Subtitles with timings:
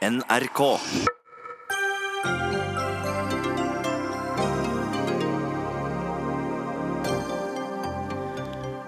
[0.00, 0.78] NRK.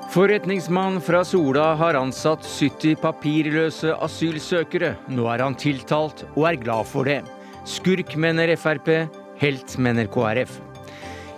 [0.09, 4.95] Forretningsmann fra Sola har ansatt 70 papirløse asylsøkere.
[5.13, 7.19] Nå er han tiltalt og er glad for det.
[7.69, 8.89] Skurk, mener Frp.
[9.43, 10.57] Helt, mener KrF.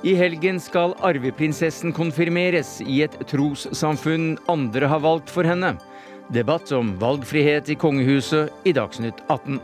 [0.06, 5.74] I helgen skal arveprinsessen konfirmeres i et trossamfunn andre har valgt for henne.
[6.32, 9.60] Debatt om valgfrihet i kongehuset i Dagsnytt 18.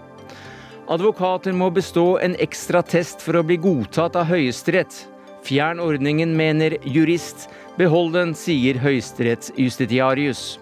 [0.90, 5.06] Advokater må bestå en ekstra test for å bli godtatt av Høyesterett.
[5.46, 7.48] Fjern ordningen, mener jurist.
[7.78, 10.58] Behold den, sier høyesterettsjustitiarius.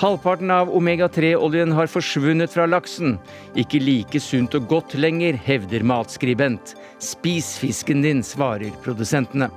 [0.00, 3.18] Halvparten av omega-3-oljen har forsvunnet fra laksen.
[3.54, 6.74] Ikke like sunt og godt lenger, hevder matskribent.
[6.98, 9.52] Spis fisken din, svarer produsentene.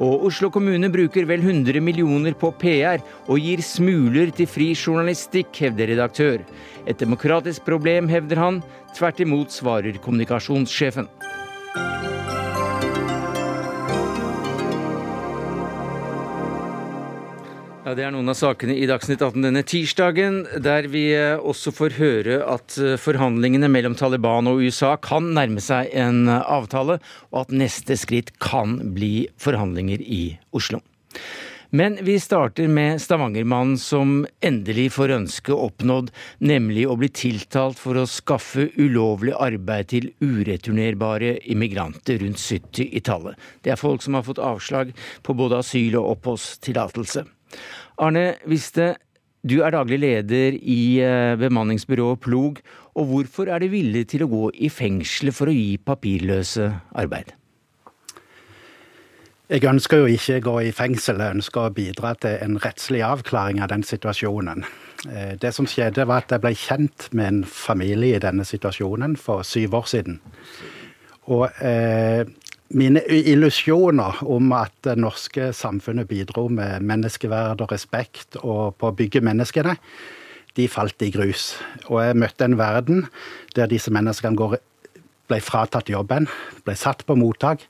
[0.00, 5.52] Og Oslo kommune bruker vel 100 millioner på PR og gir smuler til fri journalistikk,
[5.66, 6.40] hevder redaktør.
[6.86, 8.62] Et demokratisk problem, hevder han.
[8.96, 11.10] Tvert imot, svarer kommunikasjonssjefen.
[17.82, 21.72] Ja, Det er noen av sakene i Dagsnytt 18 denne tirsdagen, der vi eh, også
[21.74, 27.00] får høre at eh, forhandlingene mellom Taliban og USA kan nærme seg en eh, avtale,
[27.34, 30.20] og at neste skritt kan bli forhandlinger i
[30.54, 30.78] Oslo.
[31.74, 34.14] Men vi starter med Stavangermannen som
[34.46, 41.34] endelig får ønsket oppnådd, nemlig å bli tiltalt for å skaffe ulovlig arbeid til ureturnerbare
[41.50, 43.34] immigranter rundt 70 i tallet.
[43.66, 44.94] Det er folk som har fått avslag
[45.26, 47.26] på både asyl og oppholdstillatelse.
[48.02, 48.94] Arne Viste,
[49.42, 52.60] du er daglig leder i eh, bemanningsbyrået Plog.
[52.94, 56.68] Og hvorfor er du villig til å gå i fengsel for å gi papirløse
[57.00, 57.32] arbeid?
[59.52, 63.02] Jeg ønsker jo ikke å gå i fengsel, jeg ønsker å bidra til en rettslig
[63.04, 64.62] avklaring av den situasjonen.
[65.10, 69.18] Eh, det som skjedde, var at jeg ble kjent med en familie i denne situasjonen
[69.20, 70.22] for syv år siden.
[71.34, 72.22] Og eh,
[72.76, 78.96] mine illusjoner om at det norske samfunnet bidro med menneskeverd og respekt og på å
[78.96, 79.76] bygge menneskene,
[80.56, 81.54] de falt i grus.
[81.88, 83.06] Og jeg møtte en verden
[83.56, 84.58] der disse menneskene går,
[85.30, 86.28] ble fratatt jobben,
[86.66, 87.64] ble satt på mottak,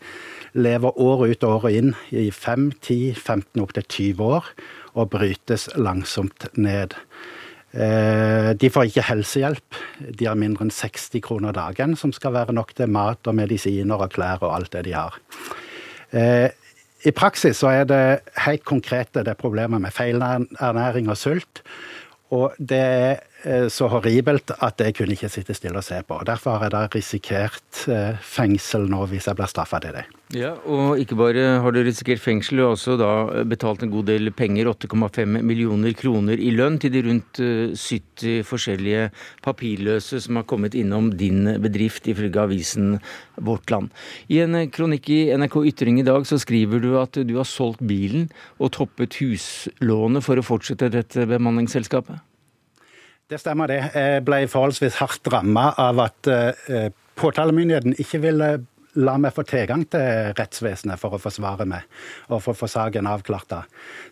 [0.52, 4.50] lever år ut og år inn i 5, 10, 15, opptil 20 år,
[4.92, 6.96] og brytes langsomt ned.
[7.72, 9.78] Eh, de får ikke helsehjelp.
[10.18, 14.04] De har mindre enn 60 kroner dagen, som skal være nok til mat og medisiner
[14.04, 15.16] og klær og alt det de har.
[16.12, 16.48] Eh,
[17.08, 18.04] I praksis så er det
[18.44, 21.64] helt konkrete det problemet med feilernæring og sult.
[22.32, 23.24] Og det er
[23.72, 26.20] så horribelt at jeg kunne ikke sitte stille og se på.
[26.26, 27.84] Derfor har jeg da risikert
[28.22, 30.04] fengsel nå hvis jeg blir straffa til det.
[30.32, 34.06] Ja, og ikke bare har du risikert fengsel, du har også da betalt en god
[34.08, 37.42] del penger, 8,5 millioner kroner i lønn, til de rundt
[37.76, 39.10] 70 forskjellige
[39.44, 42.96] papirløse som har kommet innom din bedrift, ifølge avisen
[43.36, 43.92] Vårt Land.
[44.32, 47.84] I en kronikk i NRK Ytring i dag så skriver du at du har solgt
[47.84, 52.24] bilen og toppet huslånet for å fortsette dette bemanningsselskapet?
[53.32, 53.78] Det stemmer det.
[53.96, 56.28] Jeg ble forholdsvis hardt ramma av at
[57.16, 58.50] påtalemyndigheten ikke ville
[59.00, 61.86] la meg få tilgang til rettsvesenet for å forsvare meg
[62.28, 63.48] og for å få saken avklart.
[63.48, 63.62] da.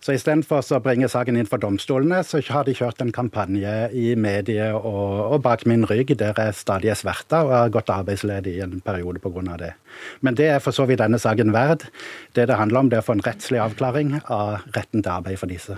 [0.00, 4.14] Så istedenfor å bringe saken inn for domstolene, så har de kjørt en kampanje i
[4.16, 8.56] mediet og, og bak min rygg der jeg stadig er sverta og har gått arbeidsledig
[8.56, 9.56] i en periode pga.
[9.60, 9.74] det.
[10.20, 11.84] Men det er for så vidt denne saken verd.
[12.32, 15.38] Det det handler om, det er å få en rettslig avklaring av retten til arbeid
[15.38, 15.76] for disse.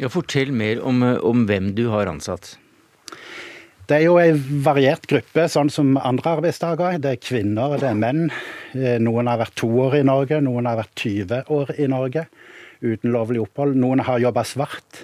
[0.00, 2.56] Ja, Fortell mer om, om hvem du har ansatt.
[3.88, 7.00] Det er jo en variert gruppe, sånn som andre arbeidstakere.
[7.02, 8.28] Det er kvinner, det er menn.
[9.02, 12.26] Noen har vært to år i Norge, noen har vært 20 år i Norge
[12.82, 13.74] uten lovlig opphold.
[13.78, 15.02] Noen har jobba svart.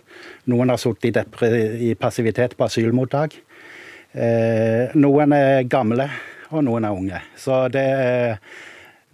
[0.51, 3.35] Noen har sittet i, passivitet på asylmottak.
[4.99, 6.09] Noen er gamle,
[6.55, 7.23] og noen er unge.
[7.39, 8.43] Så det er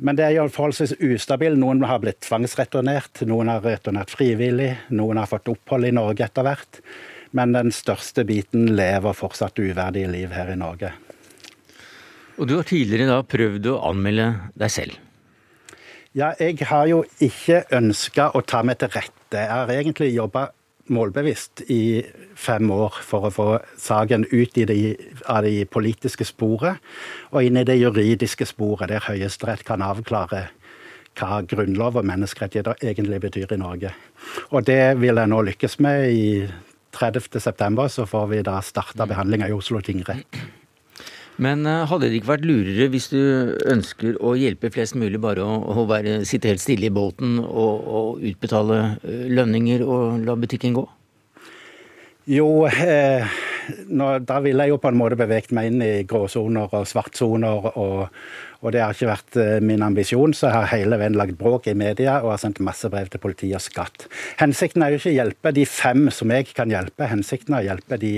[0.05, 1.55] men det er jo forholdsvis ustabil.
[1.55, 6.43] Noen har blitt tvangsreturnert, noen har returnert frivillig, noen har fått opphold i Norge etter
[6.43, 6.81] hvert
[7.35, 10.93] men den største biten lever fortsatt uverdige liv her i Norge.
[12.39, 14.29] Og Du har tidligere da prøvd å anmelde
[14.59, 14.99] deg selv?
[16.15, 19.35] Ja, jeg har jo ikke ønska å ta meg til rette.
[19.35, 20.49] Jeg har egentlig jobba
[20.95, 22.05] målbevisst i
[22.39, 23.47] fem år for å få
[23.81, 24.77] saken ut i det,
[25.27, 26.83] av det politiske sporet
[27.33, 30.51] og inn i det juridiske sporet, der Høyesterett kan avklare
[31.19, 33.95] hva grunnlov og menneskerettigheter egentlig betyr i Norge.
[34.51, 36.29] Og det vil jeg nå lykkes med i
[36.95, 40.43] 30.9 så får vi da starta behandlinga i Oslo tingrett.
[41.43, 43.21] Men eh, hadde det ikke vært lurere hvis du
[43.71, 47.75] ønsker å hjelpe flest mulig, bare å, å være, sitte helt stille i båten og,
[47.83, 50.85] og, utbetale eh, lønninger og la butikken gå?
[52.31, 53.27] Jo, eh,
[53.89, 57.69] nå, da ville jeg jo på en måte beveget meg inn i gråsoner og svartsoner.
[57.75, 58.01] Og,
[58.61, 61.69] og, det har ikke vært eh, min ambisjon, så jeg har hele veien lagd bråk
[61.71, 64.09] i media og har sendt masse brev til politi og skatt.
[64.41, 67.71] Hensikten er jo ikke å hjelpe de fem som jeg kan hjelpe, hensikten er å
[67.73, 68.15] hjelpe de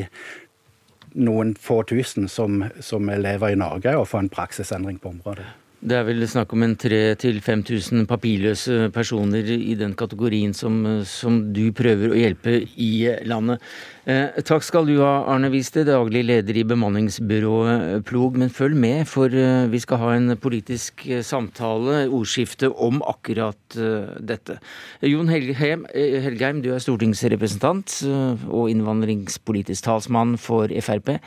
[1.16, 5.48] noen få tusen som, som lever i Norge, og få en praksisendring på området.
[5.76, 11.68] Det er vel snakk om en 3000-5000 papirløse personer i den kategorien som, som, du
[11.76, 12.88] prøver å hjelpe i
[13.28, 13.60] landet.
[14.08, 18.38] Eh, takk skal du ha, Arne Viste, daglig leder i bemanningsbyrået Plog.
[18.40, 23.76] Men følg med, for eh, vi skal ha en politisk eh, samtale, ordskifte, om akkurat
[23.76, 24.56] eh, dette.
[25.04, 28.00] Jon Helgheim, Helgheim, du er stortingsrepresentant
[28.48, 31.18] og innvandringspolitisk talsmann for Frp.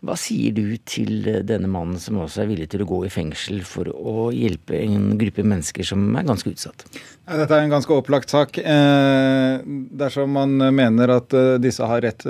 [0.00, 3.12] Hva sier du til eh, denne mannen som også er villig til å gå i
[3.12, 6.86] fengsel for å hjelpe en gruppe mennesker som er ganske utsatt?
[7.30, 8.56] Dette er en ganske opplagt sak.
[8.58, 9.60] Eh,
[10.00, 12.24] dersom man mener at eh, disse har rett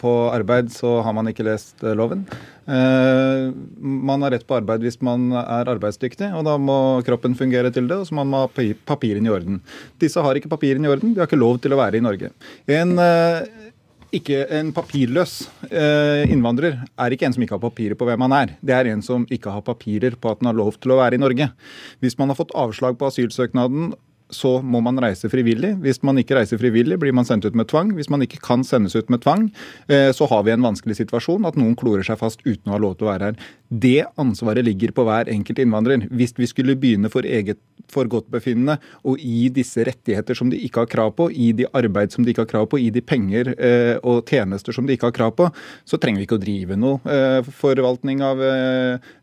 [0.00, 2.22] på arbeid, så har man ikke lest loven.
[2.70, 7.90] Man har rett på arbeid hvis man er arbeidsdyktig, og da må kroppen fungere til
[7.90, 7.98] det.
[7.98, 9.58] Og så må man ha papirene i orden.
[10.02, 12.30] Disse har ikke papirene i orden, de har ikke lov til å være i Norge.
[12.70, 12.94] En
[14.16, 15.34] ikke en papirløs
[15.70, 18.54] eh, innvandrer er ikke en som ikke har papirer på hvem han er.
[18.58, 21.18] Det er en som ikke har papirer på at han har lov til å være
[21.18, 21.50] i Norge.
[22.02, 23.92] Hvis man har fått avslag på asylsøknaden
[24.34, 25.74] så må man reise frivillig.
[25.84, 27.92] Hvis man ikke reiser frivillig, blir man sendt ut med tvang.
[27.96, 29.48] Hvis man ikke kan sendes ut med tvang,
[29.88, 32.82] eh, så har vi en vanskelig situasjon at noen klorer seg fast uten å ha
[32.82, 33.50] lov til å være her.
[33.70, 36.06] Det ansvaret ligger på hver enkelt innvandrer.
[36.10, 37.60] Hvis vi skulle begynne for eget
[37.90, 38.76] forgodtbefinnende
[39.08, 42.34] og gi disse rettigheter som de ikke har krav på, i de arbeid som de
[42.34, 45.34] ikke har krav på, i de penger eh, og tjenester som de ikke har krav
[45.38, 45.50] på,
[45.88, 48.42] så trenger vi ikke å drive noe eh, forvaltning av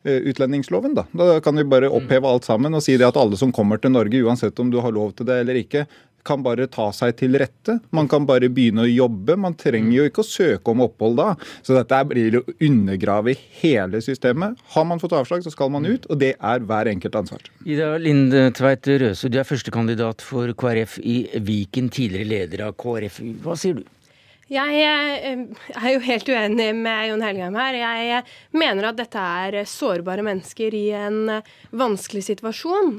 [0.07, 0.93] utlendingsloven.
[0.95, 1.03] Da.
[1.15, 3.91] da kan vi bare oppheve alt sammen og si det at alle som kommer til
[3.93, 5.85] Norge, uansett om du har lov til det eller ikke,
[6.27, 7.77] kan bare ta seg til rette.
[7.95, 9.37] Man kan bare begynne å jobbe.
[9.39, 11.29] Man trenger jo ikke å søke om opphold da.
[11.63, 14.59] Så dette blir å undergrave hele systemet.
[14.75, 17.47] Har man fått avslag, så skal man ut, og det er hver enkelt ansvar.
[17.63, 23.21] Ida Linde Tveit Røse, du er førstekandidat for KrF i Viken, tidligere leder av KrF.
[23.45, 23.85] Hva sier du?
[24.47, 25.39] Jeg eh,
[25.75, 27.75] er jo helt uenig med Jon Helgheim her.
[27.75, 32.93] Jeg eh, mener at dette er sårbare mennesker i en eh, vanskelig situasjon.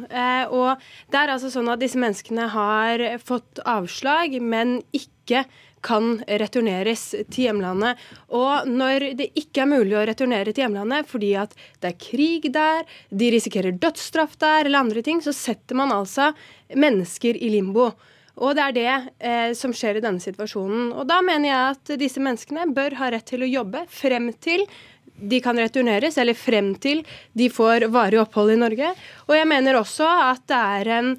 [0.53, 5.47] Og det er altså sånn at disse menneskene har fått avslag, men ikke
[5.85, 7.97] kan returneres til hjemlandet.
[8.35, 12.51] Og når det ikke er mulig å returnere til hjemlandet fordi at det er krig
[12.53, 16.35] der, de risikerer dødsstraff der eller andre ting, så setter man altså
[16.77, 17.93] mennesker i limbo.
[18.39, 20.93] Og det er det eh, som skjer i denne situasjonen.
[20.95, 24.65] Og da mener jeg at disse menneskene bør ha rett til å jobbe frem til
[25.19, 27.03] de kan returneres, eller frem til
[27.35, 28.93] de får varig opphold i Norge.
[29.27, 31.13] Og jeg mener også at det er en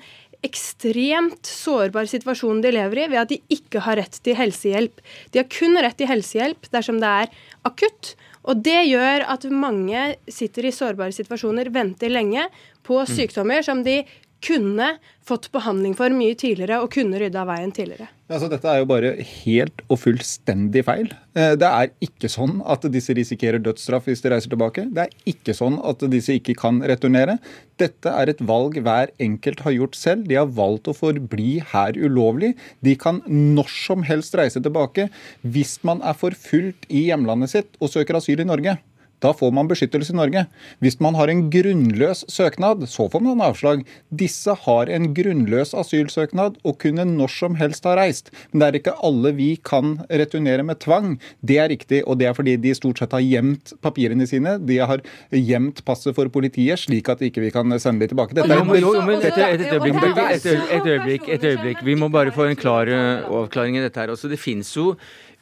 [0.45, 5.01] ekstremt sårbar situasjon de lever i ved at de ikke har rett til helsehjelp.
[5.33, 7.33] De har kun rett til helsehjelp dersom det er
[7.67, 8.13] akutt.
[8.47, 12.47] Og det gjør at mange sitter i sårbare situasjoner, venter lenge
[12.87, 13.11] på mm.
[13.11, 13.99] sykdommer som de
[14.45, 14.93] kunne
[15.25, 18.07] fått behandling for mye tidligere og kunne rydda veien tidligere.
[18.29, 21.07] Altså, dette er jo bare helt og fullstendig feil.
[21.33, 24.85] Eh, det er ikke sånn at disse risikerer dødsstraff hvis de reiser tilbake.
[24.93, 27.39] Det er ikke sånn at disse ikke kan returnere.
[27.81, 30.27] Dette er et valg hver enkelt har gjort selv.
[30.29, 32.53] De har valgt å forbli her ulovlig.
[32.85, 35.09] De kan når som helst reise tilbake
[35.41, 38.77] hvis man er forfulgt i hjemlandet sitt og søker asyl i Norge.
[39.23, 40.45] Da får man beskyttelse i Norge.
[40.83, 43.83] Hvis man har en grunnløs søknad, så får man avslag.
[44.09, 48.31] Disse har en grunnløs asylsøknad og kunne når som helst ha reist.
[48.51, 51.17] Men det er ikke alle vi kan returnere med tvang.
[51.45, 54.57] Det er riktig, og det er fordi de stort sett har gjemt papirene sine.
[54.63, 55.03] De har
[55.35, 58.37] gjemt passet for politiet, slik at ikke vi kan sende dem tilbake.
[58.37, 62.87] Dette er jo, men et, et, øyeblikk, et, øyeblikk, Vi må bare få en klar
[62.89, 64.11] avklaring i dette her.
[64.15, 64.29] også.
[64.29, 64.93] det finnes jo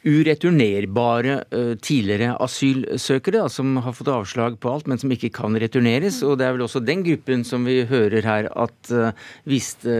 [0.06, 5.56] ureturnerbare uh, tidligere asylsøkere da, som har fått avslag på alt, men som ikke kan
[5.58, 6.20] returneres.
[6.26, 9.10] Og det er vel også den gruppen som vi hører her at uh,
[9.48, 9.94] Viste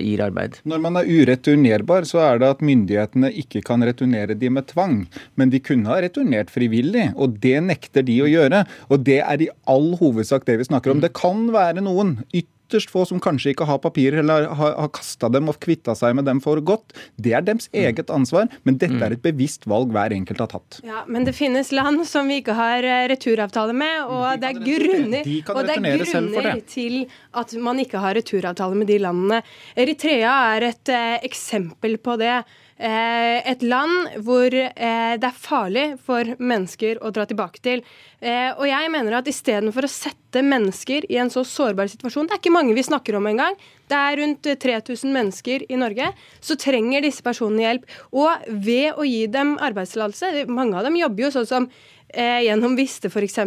[0.00, 0.58] gir arbeid.
[0.68, 4.98] Når man er ureturnerbar, så er det at myndighetene ikke kan returnere de med tvang.
[5.36, 8.64] Men de kunne ha returnert frivillig, og det nekter de å gjøre.
[8.90, 11.02] Og det er i all hovedsak det vi snakker om.
[11.04, 14.90] Det kan være noen ytterligere ytterst få som kanskje ikke har papirer eller har, har
[14.94, 16.94] kasta dem og kvitta seg med dem for godt.
[17.16, 17.78] Det er deres mm.
[17.82, 19.16] eget ansvar, men dette er mm.
[19.18, 20.80] et bevisst valg hver enkelt har tatt.
[20.86, 24.60] Ja, Men det finnes land som vi ikke har eh, returavtale med, og det er
[24.60, 27.00] grunner, og det er grunner til
[27.36, 29.42] at man ikke har returavtale med de landene.
[29.78, 32.40] Eritrea er et eh, eksempel på det.
[32.76, 37.80] Eh, et land hvor eh, det er farlig for mennesker å dra tilbake til.
[38.20, 42.36] Eh, og jeg mener at istedenfor å sette mennesker i en så sårbar situasjon Det
[42.36, 43.56] er ikke mange vi snakker om engang.
[43.88, 46.10] Det er rundt 3000 mennesker i Norge.
[46.44, 47.88] Så trenger disse personene hjelp.
[48.12, 51.70] Og ved å gi dem arbeidstillatelse Mange av dem jobber jo sånn som
[52.08, 53.38] eh, gjennom Viste f.eks.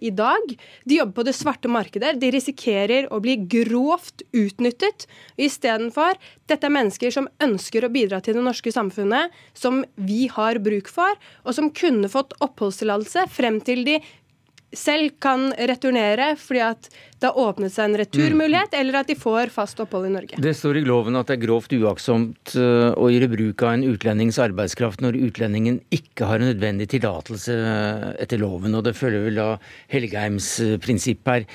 [0.00, 0.54] i dag.
[0.84, 2.16] De jobber på det svarte markedet.
[2.20, 5.08] De risikerer å bli grovt utnyttet.
[5.36, 10.60] Istedenfor dette er mennesker som ønsker å bidra til det norske samfunnet, som vi har
[10.62, 13.98] bruk for, og som kunne fått oppholdstillatelse frem til de
[14.76, 18.78] selv kan returnere fordi at det har åpnet seg en returmulighet, mm.
[18.78, 20.38] eller at de får fast opphold i Norge.
[20.42, 23.86] Det står i loven at det er grovt uaktsomt eh, å gjøre bruk av en
[23.90, 29.26] utlendings arbeidskraft når utlendingen ikke har en nødvendig tillatelse eh, etter loven, og det følger
[29.26, 29.48] vel da
[29.90, 31.46] Helgheims eh, prinsipp her.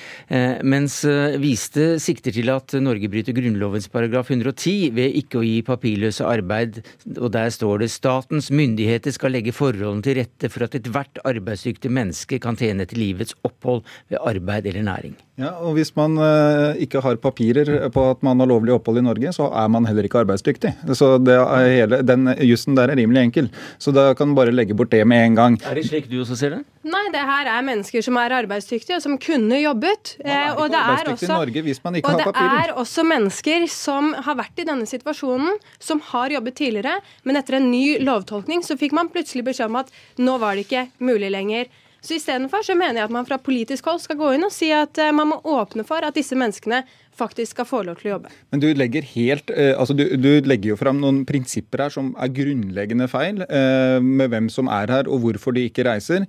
[0.64, 1.00] Mens
[1.40, 6.82] Viste sikter til at Norge bryter Grunnlovens paragraf 110 ved ikke å gi papirløse arbeid,
[7.16, 11.92] og der står det statens myndigheter skal legge forholdene til rette for at ethvert arbeidsdyktig
[11.92, 15.14] menneske kan tjene til livets opphold ved arbeid eller næring.
[15.38, 19.06] Ja, og Hvis man uh, ikke har papirer på at man har lovlig opphold i
[19.06, 20.70] Norge, så er man heller ikke arbeidsdyktig.
[20.94, 23.50] Så hele, Den jussen der er rimelig enkel.
[23.78, 25.58] Så da kan man bare legge bort det med en gang.
[25.66, 26.62] Er det slik du også ser det?
[26.84, 30.16] Nei, det her er mennesker som er arbeidsdyktige, og som kunne jobbet.
[30.20, 32.24] Man er eh, ikke og det arbeidsdyktig er også, i Norge hvis man ikke har
[32.28, 32.44] papirer.
[32.44, 36.98] Og det er også mennesker som har vært i denne situasjonen, som har jobbet tidligere,
[37.24, 40.68] men etter en ny lovtolkning så fikk man plutselig beskjed om at nå var det
[40.68, 41.72] ikke mulig lenger.
[42.04, 44.68] Så istedenfor så mener jeg at man fra politisk hold skal gå inn og si
[44.76, 46.82] at eh, man må åpne for at disse menneskene
[47.14, 48.32] faktisk skal få lov til å jobbe.
[48.52, 52.12] Men du legger helt, eh, altså du, du, legger jo fram noen prinsipper her som
[52.20, 56.28] er grunnleggende feil, eh, med hvem som er her og hvorfor de ikke reiser.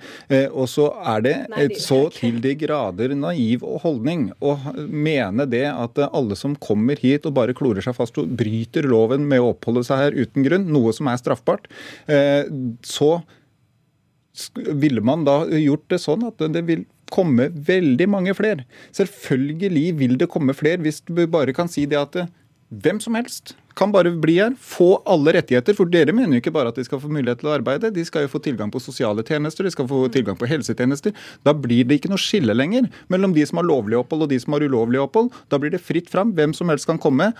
[0.55, 6.00] Og så er det et så til de grader naiv holdning å mene det at
[6.05, 9.84] alle som kommer hit og bare klorer seg fast og bryter loven med å oppholde
[9.88, 11.67] seg her uten grunn, noe som er straffbart,
[12.86, 13.10] så
[14.56, 18.65] ville man da gjort det sånn at det vil komme veldig mange flere?
[18.96, 22.25] Selvfølgelig vil det komme flere hvis du bare kan si det at
[22.74, 25.75] hvem som helst kan bare bli her, få alle rettigheter.
[25.77, 28.06] For dere mener jo ikke bare at de skal få mulighet til å arbeide, de
[28.08, 31.15] skal jo få tilgang på sosiale tjenester, de skal få tilgang på helsetjenester.
[31.46, 34.39] Da blir det ikke noe skille lenger mellom de som har lovlig opphold og de
[34.42, 35.34] som har ulovlig opphold.
[35.51, 36.34] Da blir det fritt fram.
[36.38, 37.34] Hvem som helst kan komme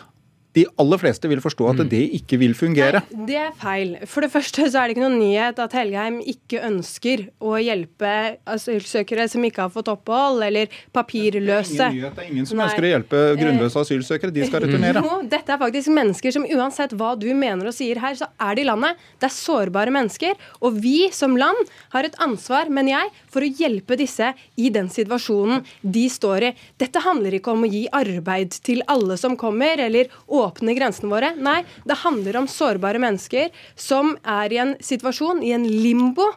[0.56, 1.90] de aller fleste vil forstå at mm.
[1.92, 3.02] det ikke vil fungere.
[3.12, 3.96] Nei, det er feil.
[4.08, 8.12] For det første så er det ikke noen nyhet at Helgheim ikke ønsker å hjelpe
[8.56, 11.76] asylsøkere som ikke har fått opphold, eller papirløse.
[11.76, 12.16] Det er ingen nyhet.
[12.16, 12.70] Det er ingen som Nei.
[12.70, 14.36] ønsker å hjelpe grunnløse asylsøkere.
[14.36, 15.04] De skal returnere.
[15.04, 18.56] Jo, dette er faktisk mennesker som uansett hva du mener og sier her, så er
[18.56, 19.04] det i landet.
[19.20, 20.40] Det er sårbare mennesker.
[20.64, 24.88] Og vi som land har et ansvar, mener jeg, for å hjelpe disse i den
[24.94, 26.56] situasjonen de står i.
[26.80, 31.12] Dette handler ikke om å gi arbeid til alle som kommer, eller åpne åpne grensene
[31.12, 31.34] våre.
[31.36, 36.30] Nei, det handler om sårbare mennesker som er i en situasjon, i en limbo.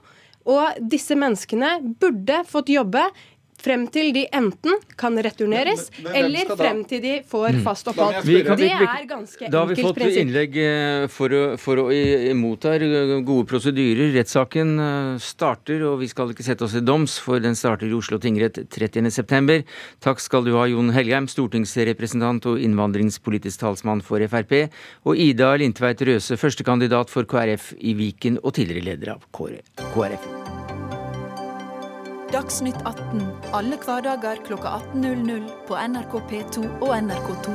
[0.48, 3.02] Og disse menneskene burde fått jobbe
[3.58, 7.62] frem til de enten kan returneres, men, men, eller frem til de får mm.
[7.66, 8.20] fast opphold.
[8.24, 9.52] Det er ganske enkelt prinsipp.
[9.52, 10.20] Da har vi fått prinsipp.
[10.22, 12.84] innlegg eh, for å, for å imot her.
[13.26, 14.12] Gode prosedyrer.
[14.16, 17.96] Rettssaken eh, starter, og vi skal ikke sette oss i doms, for den starter i
[17.96, 19.62] Oslo tingrett 30.9.
[20.04, 24.68] Takk skal du ha, Jon Helgheim, stortingsrepresentant og innvandringspolitisk talsmann for Frp,
[25.08, 30.47] og Ida Lindtveit Røse, førstekandidat for KrF i Viken og tidligere leder av KrF.
[32.28, 33.22] Dagsnytt 18
[33.56, 37.54] alle hverdager klokka 18.00 på NRK P2 og NRK2.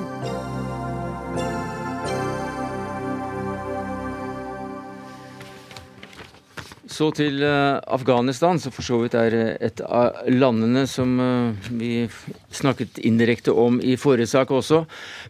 [6.90, 11.70] Så til uh, Afghanistan, som for så vidt er eh, et av landene som uh,
[11.70, 12.08] vi
[12.50, 14.84] snakket indirekte om i forrige sak også.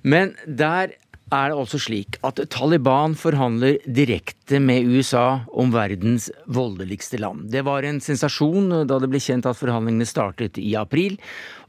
[0.03, 0.95] Men der
[1.34, 7.48] er det altså slik at Taliban forhandler direkte med USA om verdens voldeligste land.
[7.54, 11.18] Det var en sensasjon da det ble kjent at forhandlingene startet i april,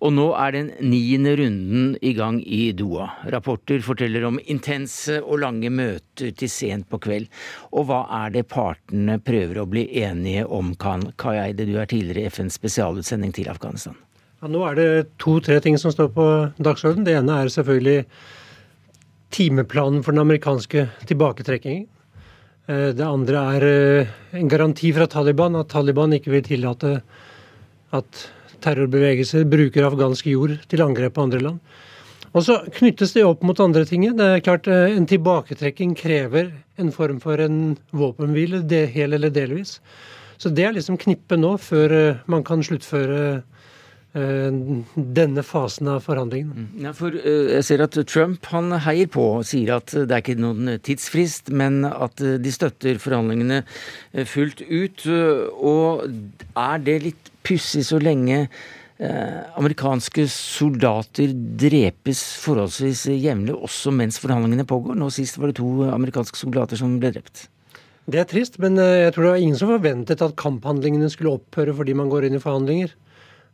[0.04, 3.08] og nå er den niende runden i gang i Doha.
[3.32, 7.30] Rapporter forteller om intense og lange møter til sent på kveld.
[7.72, 12.34] Og hva er det partene prøver å bli enige om, kan Kayeide, du er tidligere
[12.34, 13.96] FNs spesialutsending til Afghanistan?
[14.42, 14.88] Ja, nå er det
[15.22, 16.24] to-tre ting som står på
[16.60, 17.06] dagsordenen.
[17.06, 18.02] Det ene er selvfølgelig
[19.34, 21.88] timeplanen for den amerikanske tilbaketrekkingen.
[22.66, 26.94] Eh, det andre er eh, en garanti fra Taliban at Taliban ikke vil tillate
[27.94, 28.22] at
[28.64, 31.74] terrorbevegelser bruker afghansk jord til angrep på andre land.
[32.34, 34.06] Og så knyttes det opp mot andre ting.
[34.16, 39.80] Det er klart eh, En tilbaketrekking krever en form for en våpenhvile, hel eller delvis.
[40.38, 43.44] Så det er liksom knippet nå, før man kan sluttføre
[44.14, 46.54] denne fasen av forhandlingene.
[46.54, 46.84] Mm.
[46.84, 50.38] Ja, for Jeg ser at Trump han heier på og sier at det er ikke
[50.38, 53.64] noen tidsfrist, men at de støtter forhandlingene
[54.30, 55.02] fullt ut.
[55.58, 56.06] Og
[56.54, 58.44] er det litt pussig så lenge
[58.94, 64.94] Eh, amerikanske soldater drepes forholdsvis jevnlig, også mens forhandlingene pågår.
[64.94, 67.48] Nå sist var det to amerikanske soldater som ble drept.
[68.06, 71.34] Det er trist, men eh, jeg tror det var ingen som forventet at kamphandlingene skulle
[71.40, 72.94] opphøre fordi man går inn i forhandlinger.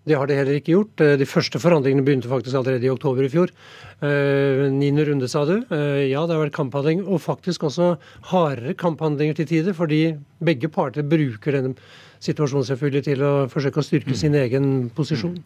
[0.09, 1.03] Det har det heller ikke gjort.
[1.05, 3.53] Eh, de første forhandlingene begynte faktisk allerede i oktober i fjor.
[4.01, 5.59] Niende runde, sa du.
[5.69, 7.91] Ja, det har vært kamphandling, og faktisk også
[8.31, 11.75] hardere kamphandlinger til tider, fordi begge parter bruker denne
[12.21, 15.39] situasjon selvfølgelig til å forsøke å styrke sin egen posisjon.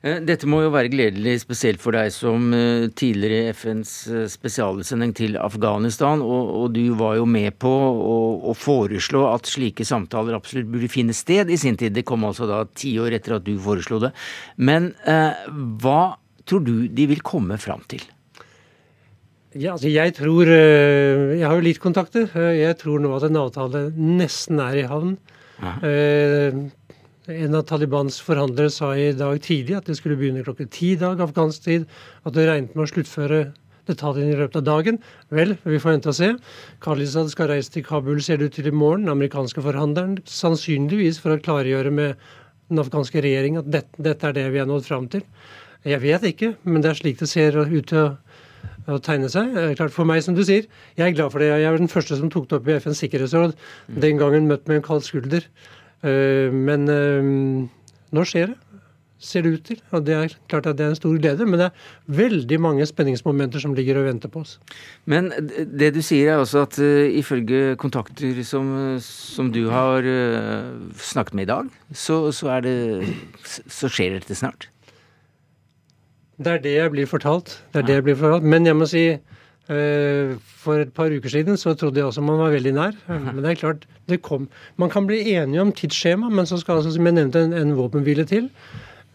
[0.00, 5.12] Eh, dette må jo være gledelig, spesielt for deg som eh, tidligere FNs eh, spesialutsending
[5.16, 6.24] til Afghanistan.
[6.24, 8.16] Og, og, du var jo med på å,
[8.48, 11.92] å, foreslå at slike samtaler absolutt burde finne sted i sin tid.
[11.96, 14.14] Det kom altså da ti år etter at du foreslo det.
[14.56, 15.46] Men eh,
[15.82, 16.16] hva
[16.48, 18.04] tror du de vil komme fram til?
[19.56, 22.28] Ja, altså jeg tror Jeg har jo litt kontakter.
[22.52, 25.14] Jeg tror nå at en avtale nesten er i havn.
[25.62, 26.56] Eh,
[27.26, 31.20] en av Talibans forhandlere sa i dag tidlig at det skulle begynne klokken ti dag
[31.24, 31.86] afghansk tid.
[32.24, 33.40] At det regnet med å sluttføre
[33.86, 34.98] detaljene i løpet av dagen.
[35.34, 36.32] Vel, vi får vente og se.
[36.82, 39.06] Khalizad skal reise til Kabul, ser det ut til i morgen.
[39.06, 40.18] Den amerikanske forhandleren.
[40.26, 42.26] Sannsynligvis for å klargjøre med
[42.70, 45.22] den afghanske regjering at dette, dette er det vi har nådd fram til.
[45.86, 48.16] Jeg vet ikke, men det er slik det ser ut til
[48.90, 49.54] å tegne seg.
[49.78, 51.50] Klart For meg, som du sier, jeg er glad for det.
[51.52, 53.56] Jeg er den første som tok det opp i FNs sikkerhetsråd.
[54.02, 55.48] Den gangen møtt med en kald skulder.
[56.06, 57.32] Eh, men eh,
[58.14, 58.60] nå skjer det.
[59.26, 59.78] Ser det ut til.
[59.96, 61.46] Og det er klart at det er en stor glede.
[61.48, 64.58] Men det er veldig mange spenningsmomenter som ligger og venter på oss.
[65.08, 68.68] Men det du sier er også at uh, ifølge kontakter som,
[69.02, 70.04] som, du har
[71.00, 72.76] snakket med i dag, så, så, det,
[73.48, 74.68] så skjer dette snart?
[76.36, 77.56] Det er det jeg blir fortalt.
[77.72, 78.44] Det er det jeg blir fortalt.
[78.44, 82.40] Men jeg må si uh, for et par uker siden så trodde jeg også man
[82.42, 82.98] var veldig nær.
[83.08, 84.48] Men det er klart, det kom.
[84.76, 87.76] Man kan bli enige om tidsskjema, men så skal altså, som jeg nevnte, en, en
[87.78, 88.50] våpenhvile til.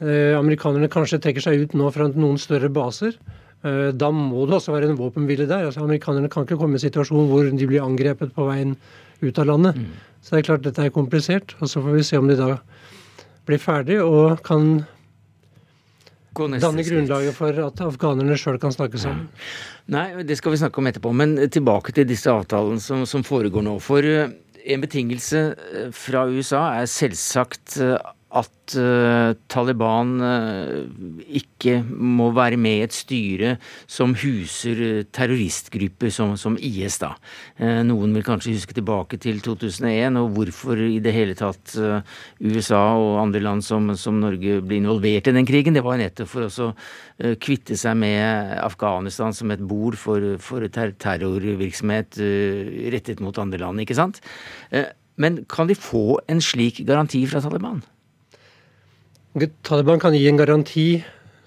[0.02, 3.20] Uh, amerikanerne kanskje trekker seg ut nå fra noen større baser.
[3.62, 5.68] Uh, da må det også være en våpenhvile der.
[5.70, 8.74] Altså, amerikanerne kan ikke komme i en situasjon hvor de blir angrepet på veien
[9.22, 9.78] ut av landet.
[9.78, 9.92] Mm.
[10.22, 11.54] Så det er klart dette er komplisert.
[11.62, 12.56] Og så får vi se om de da
[13.46, 14.84] blir ferdig og kan
[16.36, 19.28] danne grunnlaget for at afghanerne sjøl kan snakke sammen.
[19.92, 21.12] Nei, det skal vi snakke om etterpå.
[21.14, 23.78] Men tilbake til disse avtalene som, som foregår nå.
[23.84, 24.32] For eh,
[24.66, 27.98] en betingelse eh, fra USA er selvsagt eh,
[28.32, 30.88] at uh, Taliban uh,
[31.28, 33.52] ikke må være med i et styre
[33.92, 37.12] som huser uh, terroristgrupper som, som, IS, da.
[37.88, 43.20] noen vil kanskje huske tilbake til 2001 og hvorfor i det hele tatt USA og
[43.22, 45.76] andre land som, som, Norge ble involvert i den krigen.
[45.76, 46.72] Det var nettopp for å
[47.42, 52.20] kvitte seg med Afghanistan som et bord for, for ter terrorvirksomhet
[52.94, 54.22] rettet mot andre land, ikke sant?
[55.22, 57.82] men kan de få en slik garanti fra Taliban?
[59.64, 60.86] Taliban kan gi en garanti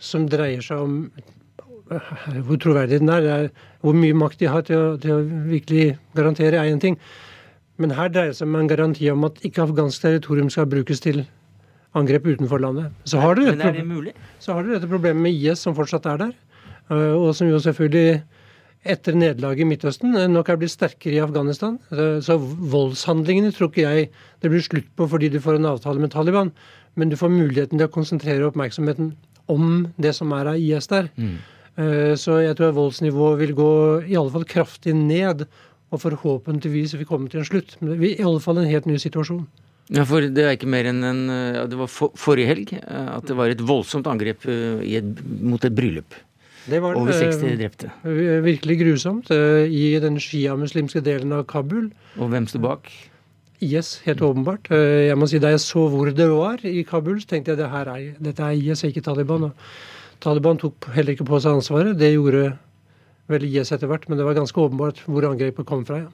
[0.00, 0.98] som dreier seg om
[1.84, 3.22] hvor hvor den er.
[3.22, 5.20] er hvor mye makt de har til å, til å
[5.50, 6.96] virkelig garantere, er én ting.
[7.76, 11.00] Men her dreier det seg om en garanti om at ikke afghansk territorium skal brukes
[11.00, 11.26] til
[11.94, 12.92] angrep utenfor landet.
[13.04, 16.22] Så har, du dette, det så har du dette problemet med IS, som fortsatt er
[16.24, 16.32] der.
[16.90, 18.22] Eh, og som jo selvfølgelig
[18.84, 21.76] etter nederlaget i Midtøsten eh, nok er blitt sterkere i Afghanistan.
[22.24, 24.08] Så voldshandlingene tror ikke jeg
[24.42, 26.54] det blir slutt på fordi du får en avtale med Taliban
[26.94, 29.14] men du får muligheten til å konsentrere oppmerksomheten
[29.50, 31.10] om det som er av IS der.
[31.18, 31.36] Mm.
[31.74, 33.70] Eh, så jeg tror voldsnivået vil gå
[34.06, 35.46] i alle fall kraftig ned,
[35.92, 37.76] og forhåpentligvis vil vi komme til en slutt.
[37.80, 39.44] Men det er i alle fall en helt ny situasjon.
[39.92, 43.08] Ja, for Det er ikke mer enn en, ja, det var for, forrige helg eh,
[43.18, 46.16] at det var et voldsomt angrep eh, et, mot et bryllup.
[46.64, 47.90] Det var Over 60 drepte.
[48.40, 51.90] Virkelig grusomt i den sjiamuslimske delen av Kabul.
[52.16, 52.88] Og hvem sto bak?
[53.64, 54.70] IS, helt åpenbart.
[54.74, 57.62] Eh, jeg må si Da jeg så hvor det var i Kabul, så tenkte jeg
[57.62, 59.48] det her er, dette er IS, ikke Taliban.
[59.50, 61.98] Og Taliban tok heller ikke på seg ansvaret.
[61.98, 62.52] Det gjorde
[63.32, 66.04] vel IS etter hvert, men det var ganske åpenbart hvor angrepet kom fra.
[66.04, 66.12] ja.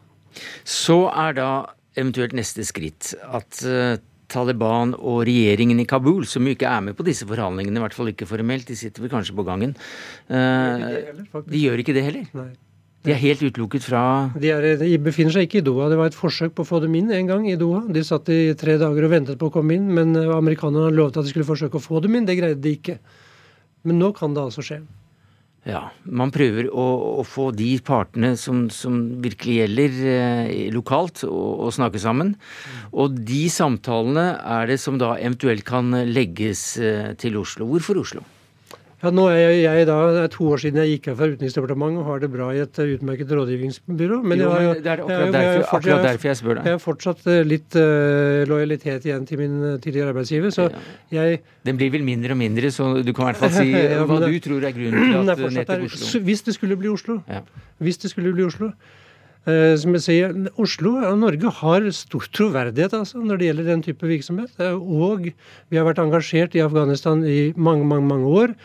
[0.65, 1.51] Så er da
[1.99, 3.99] eventuelt neste skritt at uh,
[4.31, 7.97] Taliban og regjeringen i Kabul, som jo ikke er med på disse forhandlingene, i hvert
[7.97, 9.75] fall ikke formelt, de sitter vel kanskje på gangen,
[10.31, 10.87] uh,
[11.51, 12.29] de gjør ikke det heller?
[12.39, 12.53] Nei.
[13.01, 14.03] De er helt utelukket fra
[14.37, 15.89] de, er, de, befinner seg ikke i Doha.
[15.89, 17.87] Det var et forsøk på å få dem inn en gang i Doha.
[17.89, 21.23] De satt i tre dager og ventet på å komme inn, men eh, amerikanerne lovte
[21.23, 22.29] at de skulle forsøke å få dem inn.
[22.29, 22.99] Det greide de ikke.
[23.89, 24.83] Men nå kan det altså skje.
[25.69, 26.85] Ja, Man prøver å,
[27.21, 32.35] å få de partene som, som virkelig gjelder eh, lokalt, å, å, snakke sammen.
[32.93, 37.69] Og de samtalene er det som da eventuelt kan legges eh, til Oslo.
[37.69, 38.25] Hvorfor Oslo?
[39.01, 41.29] Ja, nå er jeg, jeg da, Det er to år siden jeg gikk av fra
[41.33, 44.19] Utenriksdepartementet og har det bra i et eh, utmerket rådgivningsbyrå.
[44.21, 46.69] Men, jo, men det er akkurat, jeg, derfor, jeg, akkurat derfor jeg spør deg.
[46.69, 50.69] Jeg har fortsatt eh, litt uh, lojalitet igjen til min tidligere arbeidsgiver, så
[51.15, 54.03] jeg Den blir vel mindre og mindre, så du kan i hvert fall si ja,
[54.05, 57.23] hva du tror er grunnen til at nettopp Oslo Hvis det skulle bli Oslo.
[57.31, 57.41] Ja.
[57.81, 58.75] Hvis det skulle bli Oslo.
[59.49, 63.87] Uh, som jeg sier, Oslo og Norge har stor troverdighet altså, når det gjelder den
[63.89, 64.61] type virksomhet.
[64.77, 68.57] Og vi har vært engasjert i Afghanistan i mange, mange, mange år.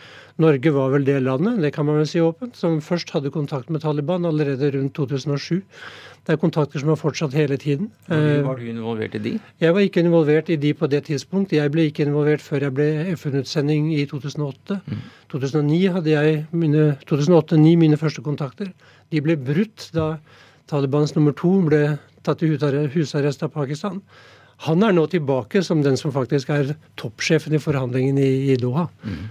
[0.42, 3.70] Norge var vel det landet, det kan man vel si åpent, som først hadde kontakt
[3.72, 5.62] med Taliban allerede rundt 2007.
[6.26, 7.88] Det er kontakter som har fortsatt hele tiden.
[8.08, 9.32] Var du involvert i de?
[9.62, 11.54] Jeg var ikke involvert i de på det tidspunkt.
[11.54, 14.80] Jeg ble ikke involvert før jeg ble FN-utsending i 2008.
[14.84, 15.04] Mm.
[15.32, 18.74] 2009 hadde jeg mine 2008-2009 mine første kontakter.
[19.14, 20.16] De ble brutt da
[20.66, 21.82] Talibans nummer to ble
[22.26, 24.02] tatt i husarrest av Pakistan.
[24.66, 28.88] Han er nå tilbake som den som faktisk er toppsjefen i forhandlingene i, i Doha.
[29.04, 29.26] Mm.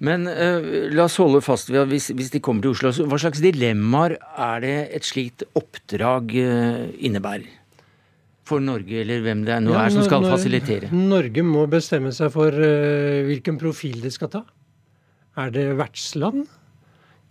[0.00, 3.18] Men uh, la oss holde fast ved at hvis, hvis, de kommer til Oslo, hva
[3.20, 7.48] slags dilemmaer er det et slikt oppdrag uh, innebærer?
[8.48, 10.88] For Norge, eller hvem det er nå ja, er som skal når, fasilitere?
[10.90, 14.42] Norge må bestemme seg for uh, hvilken profil de skal ta.
[15.38, 16.48] Er det vertsland?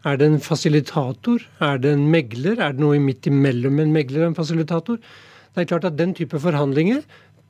[0.07, 1.41] Er det en fasilitator?
[1.59, 2.61] Er det en megler?
[2.61, 5.01] Er det noe midt imellom en megler og en fasilitator?
[5.49, 7.01] Det er klart at Den type forhandlinger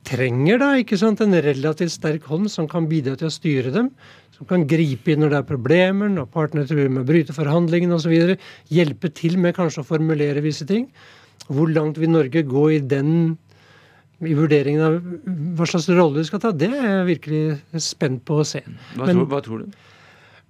[0.08, 3.92] trenger da ikke sant, en relativt sterk hånd som kan bidra til å styre dem
[4.40, 7.98] som kan gripe inn når det er problemer, når partene truer med å bryte forhandlingene
[7.98, 8.38] osv.
[8.72, 10.86] Hjelpe til med kanskje å formulere visse ting.
[11.52, 13.36] Hvor langt vil Norge gå i den
[14.24, 14.96] i vurderingen av
[15.58, 18.62] hva slags rolle vi skal ta, det er jeg virkelig spent på å se.
[18.94, 19.84] Hva, men, tror, hva tror, du?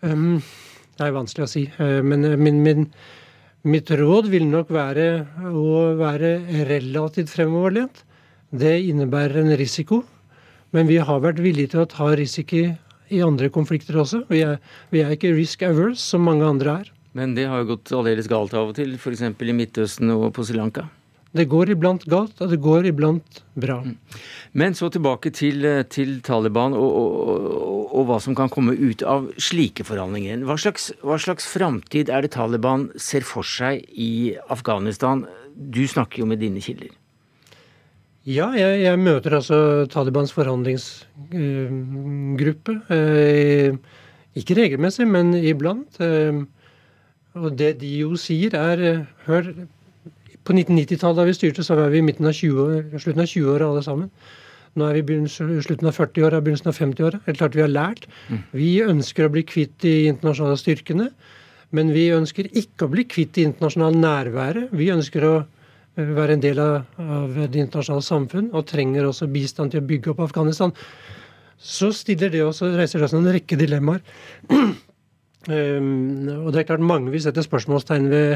[0.07, 0.39] Um,
[0.99, 1.65] det er vanskelig å si.
[1.79, 2.87] Uh, men min, min,
[3.71, 5.09] mitt råd vil nok være
[5.51, 6.37] å være
[6.71, 8.05] relativt fremoverlent.
[8.51, 10.03] Det innebærer en risiko.
[10.75, 12.69] Men vi har vært villige til å ta risiko
[13.11, 14.25] i andre konflikter også.
[14.31, 14.61] Vi er,
[14.95, 16.93] vi er ikke risk averse, som mange andre er.
[17.19, 19.25] Men det har jo gått aldeles galt av og til, f.eks.
[19.27, 20.87] i Midtøsten og på Sri Lanka?
[21.35, 23.79] Det går iblant galt, og det går iblant bra.
[23.87, 23.95] Mm.
[24.59, 29.05] Men så tilbake til, til Taliban og, og, og, og, hva som kan komme ut
[29.07, 30.43] av slike forhandlinger.
[30.47, 35.23] Hva slags, hva slags framtid er det Taliban ser for seg i Afghanistan?
[35.55, 36.91] Du snakker jo med dine kilder.
[38.29, 42.75] Ja, jeg, jeg, møter altså Talibans forhandlingsgruppe.
[42.93, 43.73] Eh,
[44.37, 45.97] ikke regelmessig, men iblant.
[46.01, 46.45] Uh,
[47.41, 49.45] og det de jo sier, er eh, Hør,
[50.45, 53.65] på 1990-tallet da vi styrte, så var vi i midten av 20, slutten av 20-åra
[53.71, 54.09] alle sammen.
[54.79, 57.17] Nå er vi i slutten av 40-åra, begynnelsen av 50-åra.
[57.25, 58.03] Det er klart vi har lært.
[58.29, 58.41] Mm.
[58.55, 61.09] Vi ønsker å bli kvitt de internasjonale styrkene.
[61.77, 64.65] Men vi ønsker ikke å bli kvitt det internasjonale nærværet.
[64.77, 65.35] Vi ønsker å
[65.97, 70.13] være en del av, av det internasjonale samfunn og trenger også bistand til å bygge
[70.13, 70.73] opp Afghanistan,
[71.61, 74.01] så stiller det også, reiser det også en rekke dilemmaer.
[75.49, 78.31] Um, og det er klart Mange vil sette spørsmålstegn ved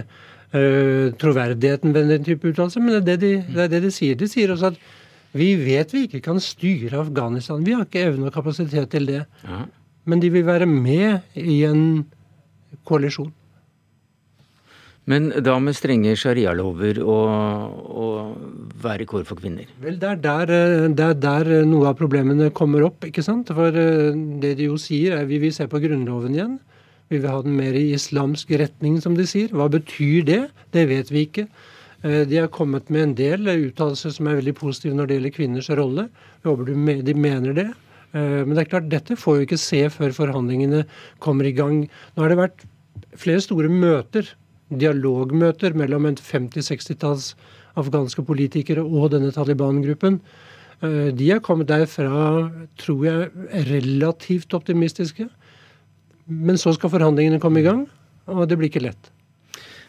[0.57, 3.95] uh, troverdigheten ved den type uttalelser, men det er det, de, det er det, de,
[3.95, 4.19] sier.
[4.19, 4.83] De sier også at
[5.35, 7.65] vi vet vi ikke kan styre Afghanistan.
[7.67, 9.25] Vi har ikke evne og kapasitet til det.
[9.43, 9.65] Ja.
[10.07, 12.05] Men de vil være med i en
[12.87, 13.33] koalisjon.
[15.11, 19.69] Men da med strenge sharialover og, og være kår for kvinner?
[19.83, 23.05] Vel, det er, der, eh, det er, der, noe av problemene kommer opp.
[23.05, 23.53] ikke sant?
[23.53, 26.57] For eh, det de jo sier, er vi vil se på Grunnloven igjen.
[27.13, 29.53] Vi vil ha den mer i islamsk retning, som de sier.
[29.53, 30.43] Hva betyr det?
[30.73, 31.45] Det vet vi ikke.
[32.01, 35.35] Eh, de har kommet med en del uttalelser som er veldig positive når det gjelder
[35.37, 36.07] kvinners rolle.
[36.41, 36.73] Jeg håper
[37.05, 37.71] de mener det.
[38.15, 40.85] Men det er klart, dette får vi ikke se før forhandlingene
[41.19, 41.81] kommer i gang.
[42.15, 42.63] Nå har det vært
[43.19, 44.29] flere store møter
[44.73, 47.33] dialogmøter mellom en 50-60-talls
[47.81, 50.21] afghanske politikere og denne Taliban-gruppen.
[50.83, 52.51] Eh, de er kommet derfra,
[52.81, 53.31] tror jeg,
[53.71, 55.29] relativt optimistiske.
[56.27, 57.85] Men så skal forhandlingene komme i gang,
[58.27, 59.11] og det blir ikke lett.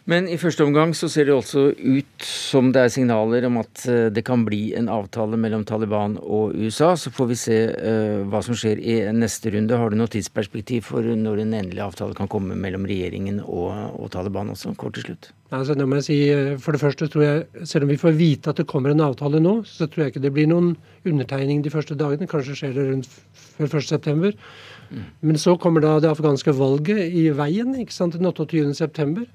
[0.05, 3.85] Men i første omgang så ser det også ut som det er signaler om at
[3.89, 6.91] eh, det kan bli en avtale mellom Taliban og USA.
[6.93, 9.73] Så får vi se uh, hva som skjer i neste runde.
[9.73, 14.11] Har du noe tidsperspektiv for når en endelig avtale kan komme mellom regjeringen og, og
[14.13, 15.31] Taliban også, kort til slutt?
[15.49, 18.15] Altså, det må jeg si, eh, for det første tror jeg, Selv om vi får
[18.19, 21.65] vite at det kommer en avtale nå, så tror jeg ikke det blir noen undertegning
[21.65, 22.29] de første dagene.
[22.29, 23.09] Kanskje skjer det rundt
[23.57, 24.35] før 1.9.
[24.93, 25.03] Mm.
[25.25, 29.25] Men så kommer da det afghanske valget i veien ikke sant, den 28.9.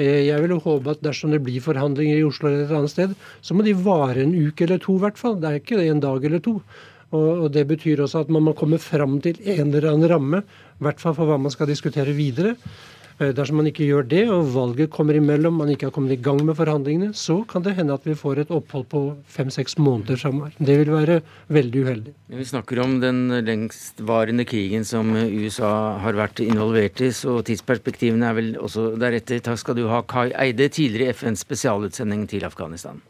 [0.00, 2.92] Eh, jeg vil jo håpe at dersom det blir forhandlinger i Oslo eller et annet
[2.92, 5.36] sted, så må de vare en uke eller to, i hvert fall.
[5.40, 6.60] Det er ikke en dag eller to.
[7.10, 10.42] Og, Det betyr også at man må komme fram til en eller annen ramme,
[10.78, 12.54] i hvert fall for hva man skal diskutere videre.
[13.20, 16.22] Eh, dersom man ikke gjør det, og valget kommer imellom, man ikke har kommet i
[16.24, 20.16] gang med forhandlingene, så kan det hende at vi får et opphold på fem-seks måneder
[20.22, 20.56] framover.
[20.56, 21.18] Det vil være
[21.52, 22.16] veldig uheldig.
[22.40, 28.40] Vi snakker om den lengstvarende krigen som USA har vært involvert i, så tidsperspektivene er
[28.40, 29.44] vel også deretter.
[29.44, 33.04] Takk skal du ha, Kai Eide, tidligere FNs spesialutsending til Afghanistan.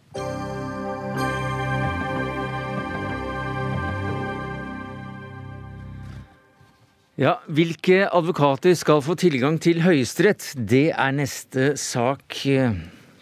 [7.21, 10.55] Ja, Hvilke advokater skal få tilgang til Høyesterett?
[10.57, 12.79] Det er neste sak eh,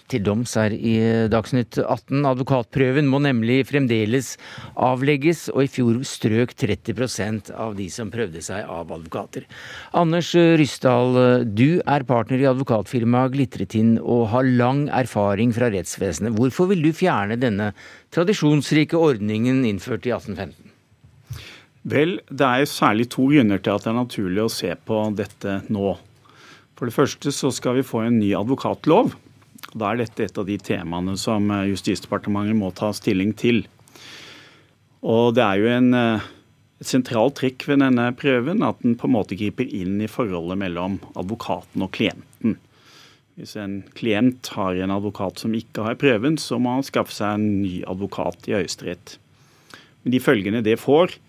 [0.07, 0.93] til doms her i
[1.27, 2.21] Dagsnytt 18.
[2.31, 4.37] Advokatprøven må nemlig fremdeles
[4.79, 9.51] avlegges, og i fjor strøk 30% av de som prøvde seg av advokater.
[9.99, 10.31] Anders
[10.63, 16.39] Ryssdal, du er partner i advokatfirmaet Glitretin og har lang erfaring fra rettsvesenet.
[16.39, 17.73] Hvorfor vil du fjerne denne
[18.15, 20.78] tradisjonsrike ordningen innført i 1815?
[21.87, 25.61] Vel, det er særlig to grunner til at det er naturlig å se på dette
[25.71, 25.95] nå.
[26.79, 29.13] For det første så skal vi få en ny advokatlov.
[29.75, 33.65] Da er dette et av de temaene som Justisdepartementet må ta stilling til.
[35.07, 36.27] Og det er jo en, eh,
[36.81, 40.59] et sentralt trekk ved denne prøven at den på en måte griper inn i forholdet
[40.59, 42.57] mellom advokaten og klienten.
[43.39, 47.39] Hvis en klient har en advokat som ikke har prøven, så må han skaffe seg
[47.39, 49.19] en ny advokat i Høyesterett.
[50.03, 51.28] Men de følgene det får, Eh,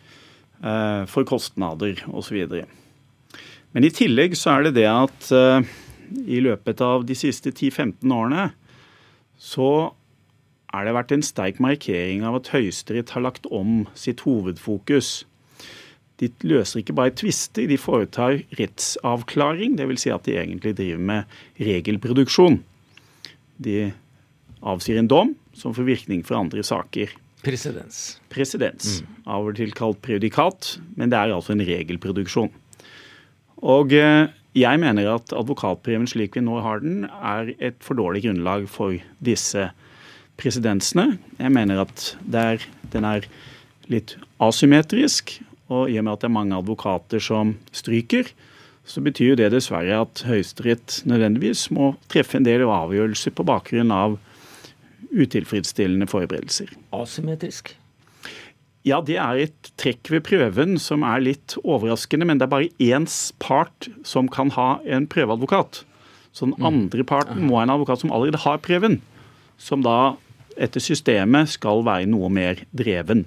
[0.59, 2.41] for kostnader osv.
[3.75, 5.69] Men i tillegg så er det det at eh,
[6.25, 8.49] i løpet av de siste 10-15 årene
[9.39, 9.93] så
[10.73, 15.23] er det vært en sterk markering av at Høyesterett har lagt om sitt hovedfokus.
[16.19, 19.77] De løser ikke bare tvister, de foretar rettsavklaring.
[19.79, 20.03] Dvs.
[20.03, 22.59] Si at de egentlig driver med regelproduksjon.
[23.63, 23.77] De
[24.59, 27.15] avsier en dom som får virkning for andre saker.
[27.45, 28.19] Presedens.
[28.31, 28.99] Presedens.
[28.99, 29.19] Mm.
[29.31, 32.51] Av og til kalt prejudikat, men det er altså en regelproduksjon.
[33.69, 38.25] Og eh, jeg mener at advokatpremien slik vi nå har den, er et for dårlig
[38.25, 39.69] grunnlag for disse
[40.39, 41.17] presedensene.
[41.39, 43.27] Jeg mener at er, den er
[43.91, 45.37] litt asymmetrisk,
[45.69, 48.31] og i og med at det er mange advokater som stryker,
[48.89, 53.93] så betyr jo det dessverre at Høyesterett nødvendigvis må treffe en del avgjørelser på bakgrunn
[53.93, 54.17] av
[55.13, 56.71] utilfredsstillende forberedelser.
[56.95, 57.73] Asymmetrisk?
[58.87, 62.27] Ja, det er et trekk ved prøven som er litt overraskende.
[62.29, 63.07] Men det er bare én
[63.43, 65.83] part som kan ha en prøveadvokat.
[66.31, 66.69] Så den mm.
[66.69, 68.99] andre parten må ha en advokat som allerede har prøven.
[69.59, 70.15] Som da
[70.59, 73.25] etter systemet skal være noe mer dreven.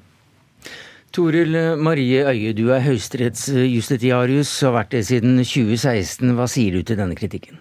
[1.12, 6.32] Toril Marie Øie, du er høyesterettsjustitiarius og har vært det siden 2016.
[6.38, 7.60] Hva sier du til denne kritikken?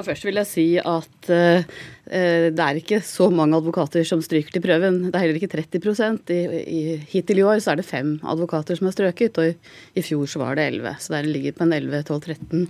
[0.00, 1.60] Ja, først vil jeg si at uh,
[2.08, 4.96] det er ikke så mange advokater som stryker til prøven.
[5.04, 6.78] Det er heller ikke 30 I, i,
[7.10, 10.24] Hittil i år så er det fem advokater som har strøket, og i, i fjor
[10.24, 10.94] så var det 11.
[11.04, 12.64] Så det ligger på en 11-12-13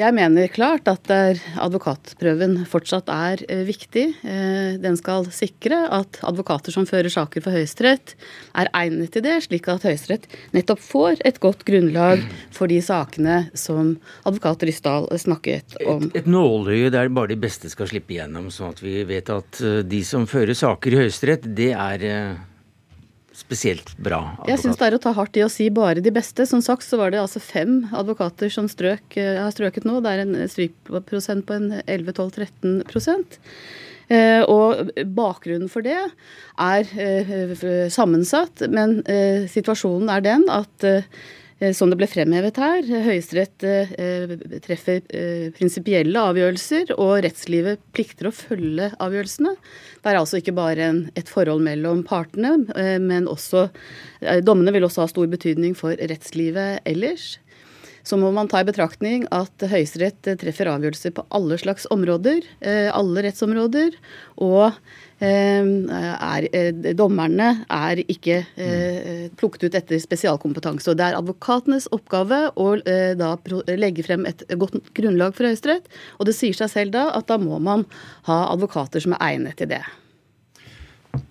[0.00, 1.10] jeg mener klart at
[1.60, 4.04] advokatprøven fortsatt er eh, viktig.
[4.24, 8.14] Eh, den skal sikre at advokater som fører saker for Høyesterett,
[8.56, 10.24] er egnet til det, slik at Høyesterett
[10.56, 12.24] nettopp får et godt grunnlag
[12.54, 16.08] for de sakene som advokat Ryssdal snakket om.
[16.08, 19.60] Et, et nåløye der bare de beste skal slippe igjennom, sånn at vi vet at
[19.60, 22.08] eh, de som fører saker i Høyesterett, det er
[23.42, 24.50] spesielt bra advokat?
[24.50, 26.46] Jeg syns det er å ta hardt i å si bare de beste.
[26.48, 30.00] Som sagt så var det altså fem advokater som strøk, eh, har strøket nå.
[30.04, 32.82] Det er en strykprosent på en 11-12-13
[34.08, 37.54] eh, og bakgrunnen for det er eh,
[37.92, 39.00] sammensatt, men
[39.50, 40.90] situasjonen er den at
[41.76, 43.62] som det ble fremhevet her, Høyesterett
[44.64, 45.02] treffer
[45.54, 49.54] prinsipielle avgjørelser, og rettslivet plikter å følge avgjørelsene.
[50.02, 54.86] Det er altså ikke bare et forhold mellom partene, eh, men også eh, Dommene vil
[54.88, 57.36] også ha stor betydning for rettslivet ellers.
[58.02, 62.42] Så må man ta i betraktning at Høyesterett eh, treffer avgjørelser på alle slags områder,
[62.90, 63.94] alle rettsområder.
[64.42, 64.74] Og
[65.22, 66.46] er,
[66.98, 68.40] dommerne er ikke
[69.38, 70.90] plukket ut etter spesialkompetanse.
[70.90, 73.32] Og det er advokatenes oppgave å da
[73.78, 75.88] legge frem et godt grunnlag for Høyesterett.
[76.18, 77.86] Og det sier seg selv da at da må man
[78.28, 79.84] ha advokater som er egnet til det.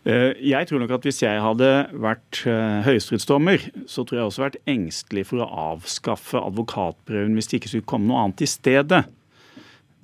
[0.06, 1.70] Eh, jeg tror nok at hvis jeg hadde
[2.02, 7.62] vært eh, høyesterettsdommer, så tror jeg også vært engstelig for å avskaffe advokatprøven hvis det
[7.62, 9.04] ikke skulle komme noe annet i stedet.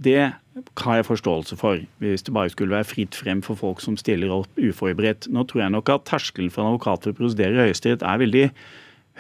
[0.04, 0.32] Det
[0.78, 4.34] har jeg forståelse for, hvis det bare skulle være fritt frem for folk som stiller
[4.34, 5.30] opp uforberedt.
[5.34, 8.22] Nå tror jeg nok at terskelen for en advokat for å prosedere i Høyesterett er
[8.22, 8.44] veldig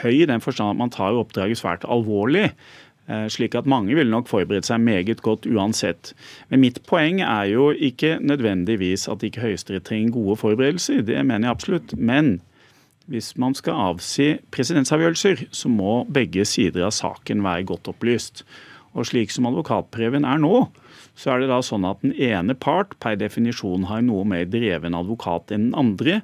[0.03, 2.51] høy, i den forstand at man tar oppdraget svært alvorlig.
[3.07, 6.11] Eh, slik at mange ville nok forberedt seg meget godt uansett.
[6.51, 11.01] Men mitt poeng er jo ikke nødvendigvis at ikke Høyesterett trenger gode forberedelser.
[11.07, 11.97] Det mener jeg absolutt.
[11.97, 12.41] Men
[13.07, 18.43] hvis man skal avsi presidensavgjørelser, så må begge sider av saken være godt opplyst.
[18.95, 20.67] Og slik som advokatprøven er nå,
[21.17, 24.97] så er det da sånn at den ene part per definisjon har noe mer dreven
[24.97, 26.19] advokat enn den andre.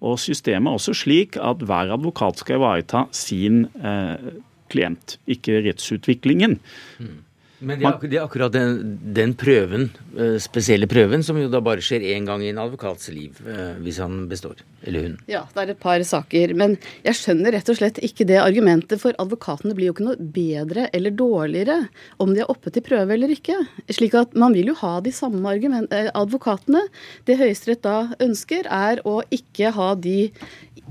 [0.00, 4.30] Og systemet er også slik at hver advokat skal ivareta sin eh,
[4.70, 6.56] klient, ikke rettsutviklingen.
[7.02, 7.18] Mm.
[7.60, 11.60] Men det er, det er akkurat den, den, prøven, eh, spesielle prøven, som jo da
[11.64, 14.62] bare skjer én gang i en advokats liv, eh, hvis han består.
[14.88, 15.18] Eller hun.
[15.28, 16.54] Ja, det er et par saker.
[16.56, 20.30] Men jeg skjønner rett og slett ikke det argumentet, for advokatene blir jo ikke noe
[20.40, 21.76] bedre eller dårligere
[22.22, 23.58] om de er oppe til prøve eller ikke.
[23.92, 26.86] Slik at man vil jo ha de samme eh, advokatene.
[27.28, 30.30] Det Høyesterett da ønsker, er å ikke ha de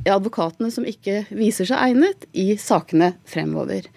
[0.08, 3.90] advokatene som ikke viser seg egnet, i sakene fremover.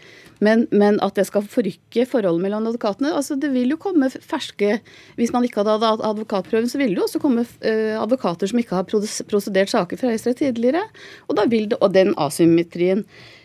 [0.43, 4.81] Men, men, at det skal forrykke forholdet mellom advokatene altså Det vil jo komme ferske
[5.19, 8.59] Hvis man ikke hadde hatt advokatprøven, så ville det jo også komme uh, advokater som
[8.59, 8.89] ikke har
[9.31, 10.83] prosedert saker fra Høyesterett tidligere.
[11.29, 13.05] Og da vil det, og den asymmetrien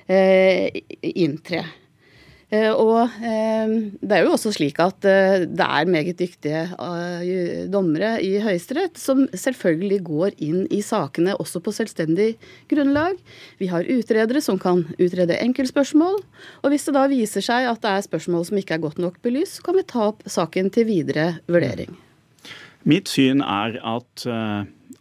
[0.10, 1.64] eh, inntre.
[2.48, 6.62] Eh, og eh, det er jo også slik at eh, det er meget dyktige
[7.68, 12.30] dommere i Høyesterett som selvfølgelig går inn i sakene også på selvstendig
[12.72, 13.20] grunnlag.
[13.60, 16.22] Vi har utredere som kan utrede enkeltspørsmål.
[16.64, 19.20] Og hvis det da viser seg at det er spørsmål som ikke er godt nok
[19.26, 21.92] belyst, kan vi ta opp saken til videre vurdering.
[22.88, 24.24] Mitt syn er at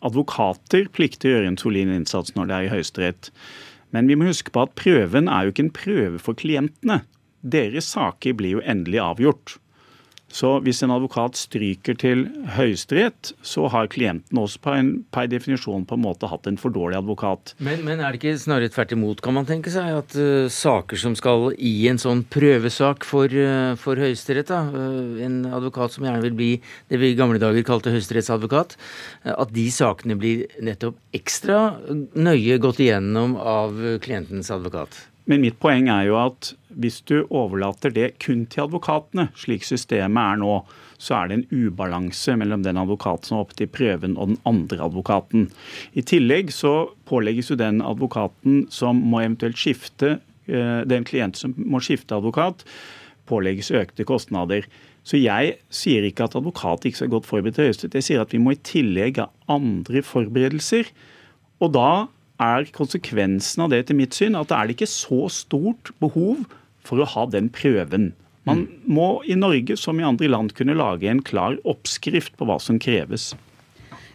[0.02, 3.30] advokater plikter å gjøre en solid innsats når det er i Høyesterett.
[3.94, 7.04] Men vi må huske på at prøven er jo ikke en prøve for klientene
[7.52, 9.56] deres saker blir jo endelig avgjort.
[10.26, 12.24] Så hvis en advokat stryker til
[12.56, 16.74] Høyesterett, så har klienten også per, en, per, definisjon på en måte hatt en for
[16.74, 17.54] dårlig advokat.
[17.62, 21.00] Men, men er det ikke snarere tvert imot, kan man tenke seg, at uh, saker
[21.00, 26.24] som skal i en sånn prøvesak for, uh, for Høyesterett, uh, en advokat som gjerne
[26.26, 26.52] vil bli
[26.90, 28.76] det vi i gamle dager kalte høyesterettsadvokat,
[29.30, 31.76] at de sakene blir nettopp ekstra
[32.18, 35.06] nøye gått igjennom av klientens advokat?
[35.30, 40.20] Men mitt poeng er jo at hvis du overlater det kun til advokatene, slik systemet
[40.20, 40.56] er nå,
[41.00, 44.40] så er det en ubalanse mellom den advokaten som er oppe til prøven og den
[44.48, 45.48] andre advokaten.
[45.96, 51.54] I tillegg så pålegges jo den advokaten som må eventuelt skifte, eh, den klient som
[51.56, 52.64] må skifte advokat,
[53.26, 54.68] pålegges økte kostnader.
[55.06, 57.94] Så jeg sier ikke at advokat ikke skal godt forberedt til Høyesterett.
[57.94, 60.90] Jeg sier at vi må i tillegg ha andre forberedelser.
[61.62, 62.06] Og da
[62.42, 66.44] er konsekvensen av det etter mitt syn at det er ikke så stort behov
[66.86, 68.12] for å ha den prøven.
[68.46, 68.78] Man mm.
[68.86, 72.78] må i Norge som i andre land kunne lage en klar oppskrift på hva som
[72.82, 73.32] kreves.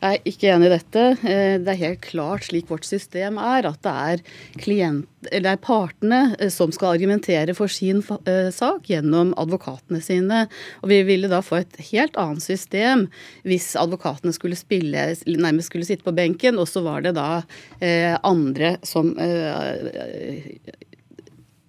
[0.02, 1.02] Jeg er ikke enig i dette.
[1.30, 4.24] Eh, det er helt klart slik vårt system er, at det er,
[4.58, 10.48] klient, det er partene eh, som skal argumentere for sin eh, sak gjennom advokatene sine.
[10.82, 13.06] Og vi ville da få et helt annet system
[13.46, 17.44] hvis advokatene skulle spille, nærmest skulle sitte på benken, og så var det da
[18.26, 19.14] andre som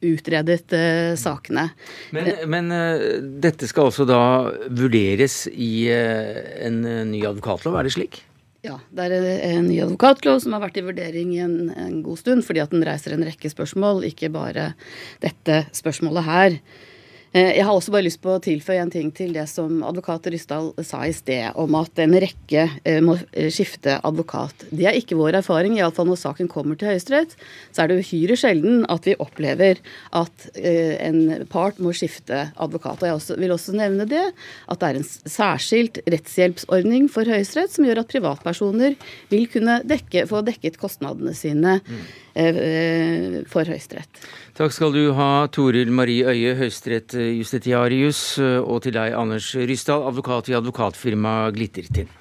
[0.02, 1.68] utredet uh, sakene.
[2.14, 3.06] Men, men uh,
[3.42, 4.20] dette skal også da
[4.68, 8.22] vurderes i uh, en ny advokatlov, er det slik?
[8.62, 9.24] Ja, det er
[9.56, 12.70] en ny advokatlov som har vært i vurdering i en, en god stund, fordi at
[12.70, 14.70] den reiser en rekke spørsmål, ikke bare
[15.24, 16.58] dette spørsmålet her.
[17.32, 20.26] Eh, jeg har også bare lyst på å tilføye en ting til det som advokat
[20.32, 24.66] Ryssdal sa i sted, om at en rekke eh, må eh, skifte advokat.
[24.68, 27.32] Det er ikke vår erfaring, iallfall når saken kommer til Høyesterett.
[27.72, 29.80] Så er det uhyre sjelden at vi opplever
[30.16, 33.02] at en part må skifte advokat.
[33.02, 34.24] Og jeg vil også nevne det,
[34.68, 38.96] at det er en særskilt rettshjelpsordning for Høyesterett som gjør at privatpersoner
[39.32, 41.78] vil kunne dekke, få dekket kostnadene sine.
[41.80, 42.04] Mm.
[43.52, 44.22] For Høyesterett.
[44.52, 50.58] Takk skal du ha, Toril Marie Øie, høyesterettsjustitiarius, og til deg, Anders Ryssdal, advokat i
[50.58, 52.12] advokatfirmaet Glittertind.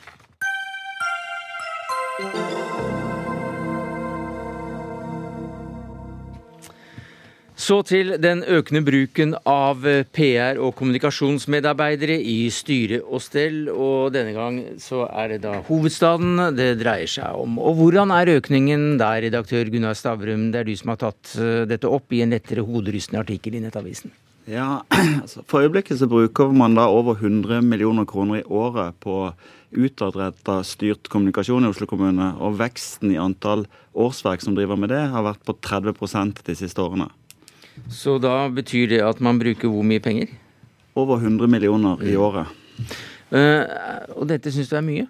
[7.62, 9.84] Så til den økende bruken av
[10.16, 13.68] PR- og kommunikasjonsmedarbeidere i styre og stell.
[13.70, 17.60] Og denne gang så er det da hovedstaden det dreier seg om.
[17.62, 20.50] Og hvordan er økningen der, redaktør Gunnar Stavrum?
[20.50, 23.64] Det er du som har tatt eh, dette opp i en lettere hoderystende artikkel i
[23.68, 24.10] Nettavisen.
[24.50, 24.82] Ja,
[25.22, 29.28] altså For øyeblikket så bruker man da over 100 millioner kroner i året på
[29.72, 32.34] utadretta styrt kommunikasjon i Oslo kommune.
[32.42, 36.82] Og veksten i antall årsverk som driver med det, har vært på 30% de siste
[36.82, 37.12] årene.
[37.90, 40.30] Så da betyr det at man bruker hvor mye penger?
[40.96, 42.52] Over 100 millioner i året.
[43.32, 43.64] Uh,
[44.20, 45.08] og dette syns du er mye?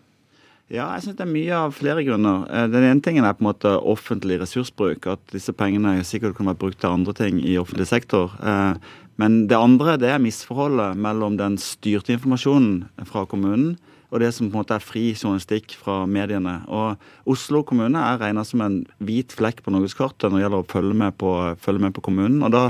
[0.72, 2.46] Ja, jeg syns det er mye av flere grunner.
[2.48, 5.04] Eh, den ene tingen er på en måte offentlig ressursbruk.
[5.12, 8.32] At disse pengene sikkert kunne vært brukt til andre ting i offentlig sektor.
[8.40, 8.78] Eh,
[9.20, 13.76] men det andre det er misforholdet mellom den styrte informasjonen fra kommunen
[14.12, 16.58] og det som på en måte er fri journalistikk fra mediene.
[16.68, 20.70] Og Oslo kommune er regna som en hvit flekk på norgeskartet når det gjelder å
[20.74, 21.32] følge med på,
[21.64, 22.44] følge med på kommunen.
[22.52, 22.68] da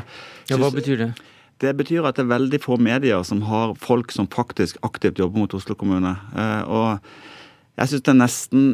[0.52, 1.10] ja, Hva betyr det?
[1.62, 5.44] Det betyr at det er veldig få medier som har folk som faktisk aktivt jobber
[5.44, 6.16] mot Oslo kommune.
[6.38, 7.02] Eh, og
[7.78, 8.72] jeg syns det er nesten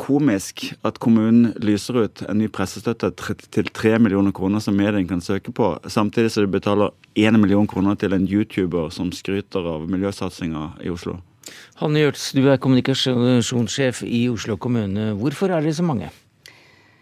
[0.00, 3.12] komisk at kommunen lyser ut en ny pressestøtte
[3.52, 7.68] til 3 millioner kroner som mediene kan søke på, samtidig som de betaler 1 million
[7.68, 11.18] kroner til en YouTuber som skryter av miljøsatsinga i Oslo.
[11.80, 15.12] Hanne Gjørts, du er kommunikasjonssjef i Oslo kommune.
[15.20, 16.10] Hvorfor er det så mange?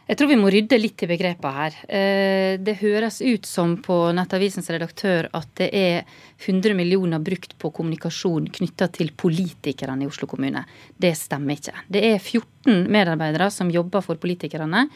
[0.08, 1.74] Jeg tror vi må rydde litt i begrepene her.
[1.84, 6.06] Eh, det høres ut som på Nettavisens redaktør at det er
[6.46, 10.64] 100 millioner brukt på kommunikasjon knytta til politikerne i Oslo kommune.
[10.96, 11.76] Det stemmer ikke.
[11.92, 14.86] Det er 14 medarbeidere som jobber for politikerne.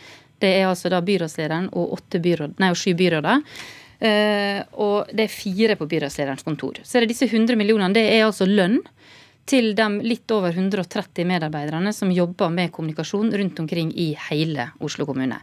[0.40, 3.44] Det er altså da byrådslederen og, byråd, nei, sju byråder.
[4.02, 6.80] Eh, og det er fire på byrådslederens kontor.
[6.88, 7.92] Så er det disse 100 millionene.
[7.92, 8.80] Det er altså lønn
[9.48, 15.06] til de litt over 130 medarbeiderne som jobber med kommunikasjon rundt omkring i hele Oslo
[15.08, 15.40] kommune.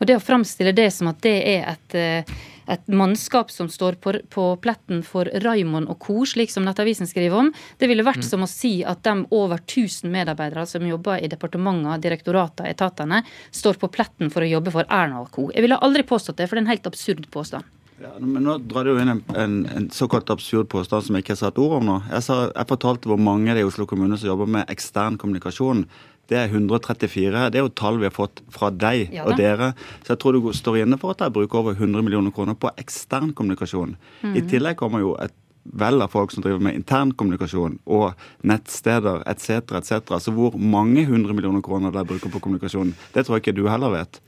[0.00, 2.32] Og Det å framstille det som at det er et, eh,
[2.66, 7.38] et mannskap som står på, på, pletten for Raymond og co., slik som Nettavisen skriver
[7.38, 8.26] om, det ville vært mm.
[8.26, 13.22] som å si at de over 1000 medarbeidere som jobber i departementer, direktorater, etatene,
[13.52, 15.50] står på pletten for å jobbe for Erna og co.
[15.54, 17.70] Jeg ville aldri påstått det, for det er en helt absurd påstand.
[18.02, 21.36] Ja, men Nå drar du inn en, en, en, såkalt absurd påstand som jeg ikke
[21.36, 21.98] har satt ord om nå.
[22.10, 25.18] Jeg, sa, jeg fortalte hvor mange det er i Oslo kommune som jobber med ekstern
[25.20, 25.84] kommunikasjon.
[26.30, 27.44] Det er 134.
[27.52, 29.72] Det er jo tall vi har fått fra deg ja, og dere.
[30.02, 32.72] Så jeg tror du står inne for at jeg bruker over 100 millioner kroner på
[32.80, 33.94] ekstern kommunikasjon.
[34.22, 34.36] Mm.
[34.38, 39.76] I tillegg kommer jo et vel av folk som driver med internkommunikasjon og nettsteder etc.
[39.78, 40.16] etc.
[40.18, 43.68] Så hvor mange hundre millioner kroner de bruker på kommunikasjon, det tror jeg ikke du
[43.70, 44.18] heller vet.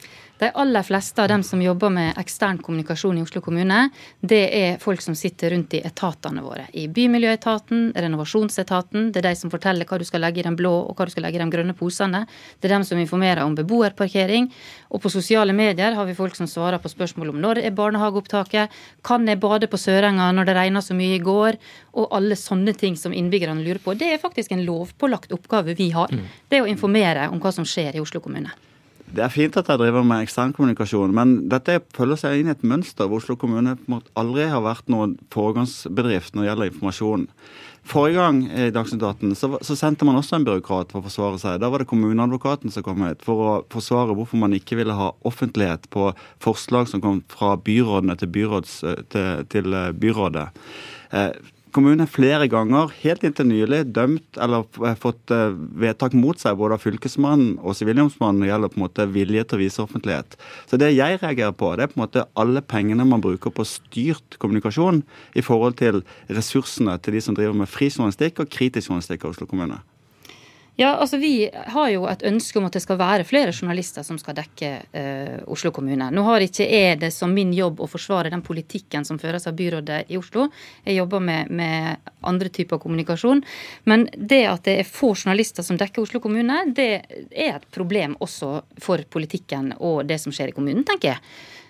[0.45, 3.87] De aller fleste av dem som jobber med ekstern kommunikasjon i Oslo kommune,
[4.21, 6.67] det er folk som sitter rundt i etatene våre.
[6.77, 9.07] I Bymiljøetaten, renovasjonsetaten.
[9.15, 11.15] Det er de som forteller hva du skal legge i den blå og hva du
[11.15, 12.27] skal legge i de grønne posene.
[12.61, 14.51] Det er dem som informerer om beboerparkering.
[14.93, 18.77] Og på sosiale medier har vi folk som svarer på spørsmål om når er barnehageopptaket,
[19.01, 21.57] kan jeg bade på Sørenga når det regna så mye i går,
[21.97, 23.97] og alle sånne ting som innbyggerne lurer på.
[23.97, 26.13] Det er faktisk en lovpålagt oppgave vi har.
[26.13, 26.29] Mm.
[26.53, 28.53] Det er å informere om hva som skjer i Oslo kommune.
[29.15, 32.65] Det er fint at jeg driver med eksternkommunikasjon, men dette følger seg inn i et
[32.67, 33.77] mønster hvor Oslo kommune
[34.19, 37.29] aldri har vært noen foregangsbedrift når det gjelder informasjon.
[37.85, 41.59] Forrige gang i Dagsnytt så, så, sendte man også en byråkrat for å forsvare seg.
[41.61, 45.11] Da var det kommuneadvokaten som kom hit for å forsvare hvorfor man ikke ville ha
[45.29, 46.09] offentlighet på
[46.43, 48.79] forslag som kom fra byrådene til, byråds,
[49.13, 50.49] til, til byrådet.
[51.15, 51.37] Eh,
[51.75, 54.67] kommunen flere ganger, helt inntil nylig, dømt eller
[55.01, 58.85] fått eh, vedtak mot seg både av Fylkesmannen og Sivilombudsmannen når det gjelder på en
[58.85, 60.39] måte vilje til å vise offentlighet.
[60.71, 63.67] Så det jeg reagerer på, det er på en måte alle pengene man bruker på
[63.69, 65.03] styrt kommunikasjon
[65.35, 69.47] i forhold til ressursene til de som driver med fri og kritisk journalistikk i Oslo
[69.51, 69.83] kommune.
[70.77, 74.19] Ja, altså Vi har jo et ønske om at det skal være flere journalister som
[74.19, 76.09] skal dekke eh, Oslo kommune.
[76.11, 79.55] Nå har ikke jeg det som min jobb å forsvare den politikken som føres av
[79.55, 80.49] byrådet i Oslo.
[80.83, 83.45] Jeg jobber med, med, andre typer kommunikasjon.
[83.87, 86.91] Men det at det er få journalister som dekker Oslo kommune, det
[87.31, 91.23] er et problem også for politikken og det som skjer i kommunen, tenker jeg.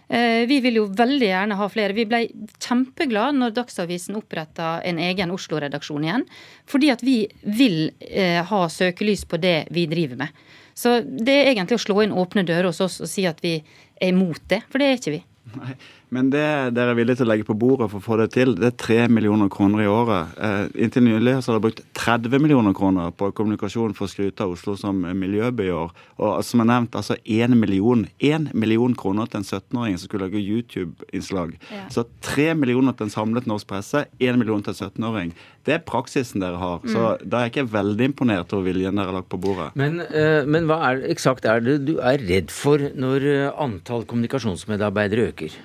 [0.08, 1.96] Eh, vi vil jo veldig gjerne ha flere.
[1.96, 2.24] Vi ble
[2.60, 6.26] kjempeglade når Dagsavisen oppretta en egen Oslo-redaksjon igjen.
[6.70, 10.44] Fordi at vi vil eh, ha søkelys på det vi driver med.
[10.74, 13.56] Så det er egentlig å slå inn åpne dører hos oss og si at vi
[13.60, 15.22] er imot det, for det er ikke vi.
[15.54, 15.74] Nei,
[16.12, 16.44] Men det
[16.76, 18.76] dere er villige til å legge på bordet for å få det til, det er
[18.80, 20.34] 3 millioner kroner i året.
[20.36, 24.44] Eh, inntil nylig så har dere brukt 30 millioner kroner på kommunikasjon for å skryte
[24.44, 25.94] av Oslo som miljøby i år.
[26.20, 30.28] Og som jeg nevnt, altså 1 million, 1 million kroner til en 17-åring som skulle
[30.28, 31.56] lage YouTube-innslag.
[31.72, 31.88] Ja.
[31.94, 35.34] Så 3 millioner til en samlet norsk presse, 1 million til en 17-åring.
[35.64, 36.82] Det er praksisen dere har.
[36.84, 37.26] Så mm.
[37.26, 39.72] da er jeg ikke veldig imponert over viljen dere har lagt på bordet.
[39.80, 44.04] Men, eh, men hva er eksakt er det du er redd for når eh, antall
[44.10, 45.62] kommunikasjonsmedarbeidere øker?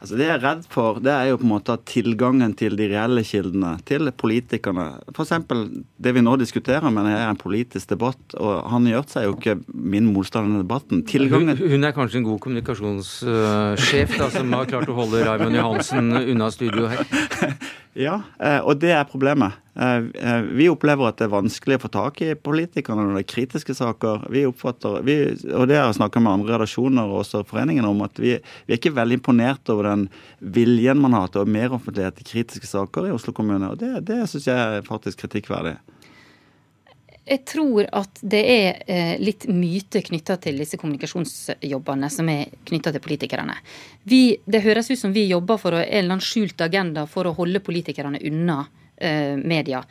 [0.00, 2.86] Altså Det jeg er redd for, det er jo på en måte tilgangen til de
[2.88, 5.34] reelle kildene, til politikerne F.eks.
[6.00, 8.36] det vi nå diskuterer, men det er en politisk debatt.
[8.40, 11.04] Og han gjør seg jo ikke min motstander i debatten.
[11.10, 15.60] Tilgangen hun, hun, er kanskje en god kommunikasjonssjef da, som har klart å holde Raymond
[15.60, 17.04] Johansen unna studio her?
[17.98, 19.56] Ja, eh, og det er problemet.
[19.74, 23.22] Eh, eh, vi opplever at det er vanskelig å få tak i politikerne når det
[23.24, 24.28] er kritiske saker.
[24.30, 25.16] Vi oppfatter, vi,
[25.50, 28.70] og det har jeg snakka med andre redaksjoner og også foreningene om, at vi, vi,
[28.70, 30.06] er ikke veldig imponert over den
[30.38, 33.72] viljen man har til meroffentlighet i kritiske saker i Oslo kommune.
[33.72, 35.78] Og det, det syns jeg er faktisk kritikkverdig.
[37.28, 42.94] Jeg tror at det er eh, litt myte knytta til disse kommunikasjonsjobbene som er knytta
[42.94, 43.54] til politikerne.
[44.08, 47.34] Vi, det høres ut som vi jobber for en eller annen skjult agenda for å
[47.36, 48.62] holde politikerne unna
[48.96, 49.84] eh, media.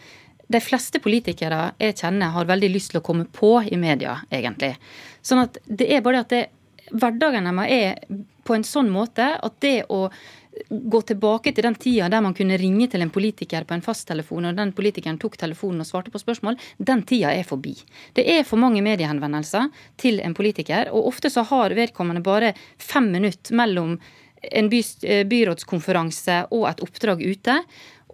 [0.50, 4.74] De fleste politikere jeg kjenner har veldig lyst til å komme på i media, egentlig.
[5.22, 6.48] Sånn at det er bare at det,
[6.90, 10.08] hverdagen deres er på en sånn måte at det å
[10.70, 14.50] gå tilbake til den tida der man kunne ringe til en politiker på en fasttelefon,
[14.50, 17.76] og den politikeren tok telefonen og svarte på spørsmål, den tida er forbi.
[18.14, 23.12] Det er for mange mediehenvendelser til en politiker, og ofte så har vedkommende bare fem
[23.14, 23.98] minutter mellom
[24.42, 27.58] en eh, byrådskonferanse og et oppdrag ute.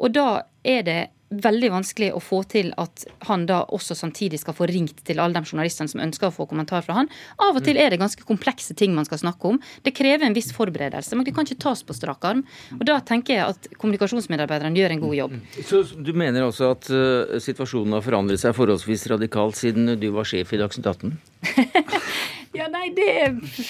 [0.02, 0.30] Og da
[0.66, 1.02] er det
[1.44, 5.38] veldig vanskelig å få til at han da også samtidig skal få ringt til alle
[5.38, 7.10] de journalistene som ønsker å få kommentar fra han.
[7.42, 9.60] Av og til er det ganske komplekse ting man skal snakke om.
[9.86, 11.16] Det krever en viss forberedelse.
[11.16, 12.46] Men det kan ikke tas på strak arm.
[12.78, 15.38] Og da tenker jeg at kommunikasjonsmedarbeiderne gjør en god jobb.
[15.66, 20.28] Så du mener altså at uh, situasjonen har forandret seg forholdsvis radikalt siden du var
[20.30, 21.16] sjef i Dagsnytt 18?
[22.56, 23.08] Ja, nei, det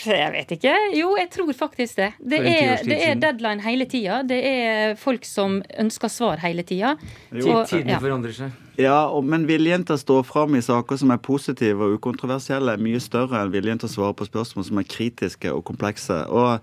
[0.05, 0.75] Jeg vet ikke.
[0.95, 2.11] Jo, jeg tror faktisk det.
[2.19, 4.21] Det er, det er deadline hele tida.
[4.27, 6.95] Det er folk som ønsker svar hele tida.
[7.31, 7.99] Tidene ja.
[8.03, 8.61] forandrer seg.
[8.75, 12.73] Ja, og, men viljen til å stå fram i saker som er positive og ukontroversielle,
[12.75, 16.17] er mye større enn viljen til å svare på spørsmål som er kritiske og komplekse.
[16.27, 16.57] Og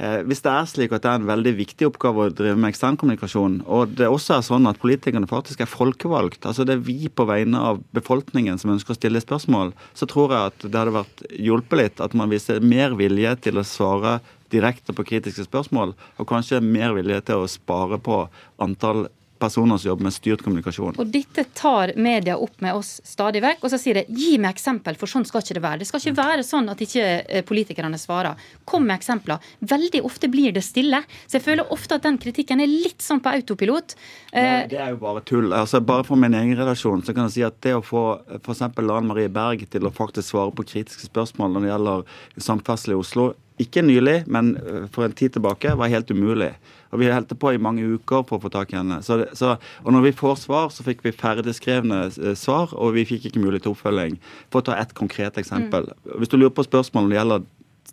[0.00, 2.72] eh, Hvis det er slik at det er en veldig viktig oppgave å drive med
[2.72, 7.12] eksternkommunikasjon, og det også er sånn at politikerne faktisk er folkevalgt, altså det er vi
[7.12, 10.96] på vegne av befolkningen som ønsker å stille spørsmål, så tror jeg at det hadde
[10.96, 14.18] vært hjulpet litt at man viser mer vilje til å svare
[14.52, 18.22] direkte på kritiske spørsmål, og kanskje mer vilje til å spare på
[18.64, 19.08] antall
[19.38, 20.98] personer som jobber med styrt kommunikasjon.
[20.98, 24.56] Og Dette tar media opp med oss stadig vekk, og så sier de gi meg
[24.56, 25.80] eksempel, for sånn skal ikke det være.
[25.82, 28.38] Det skal ikke være sånn at ikke eh, politikerne svarer.
[28.68, 29.42] Kom med eksempler.
[29.60, 31.02] Veldig ofte blir det stille.
[31.26, 33.96] Så jeg føler ofte at den kritikken er litt sånn på autopilot.
[34.32, 35.52] Nei, eh, det er jo bare tull.
[35.56, 38.04] Altså, bare for min egen relasjon så kan jeg si at det å få
[38.40, 38.64] f.eks.
[38.88, 42.08] Lan Marie Berg til å faktisk svare på kritiske spørsmål når det gjelder
[42.48, 43.32] samferdsel i Oslo,
[43.62, 46.52] ikke nylig, men eh, for en tid tilbake, var helt umulig.
[46.88, 49.00] Og vi holdt på i mange uker på å få tak i henne.
[49.04, 53.06] Så, så, og når vi får svar, så fikk vi ferdigskrevne eh, svar, og vi
[53.08, 54.18] fikk ikke mulighet til oppfølging.
[54.52, 55.90] For å ta ett konkret eksempel.
[55.92, 56.18] Mm.
[56.22, 57.48] Hvis du lurer på spørsmål når det gjelder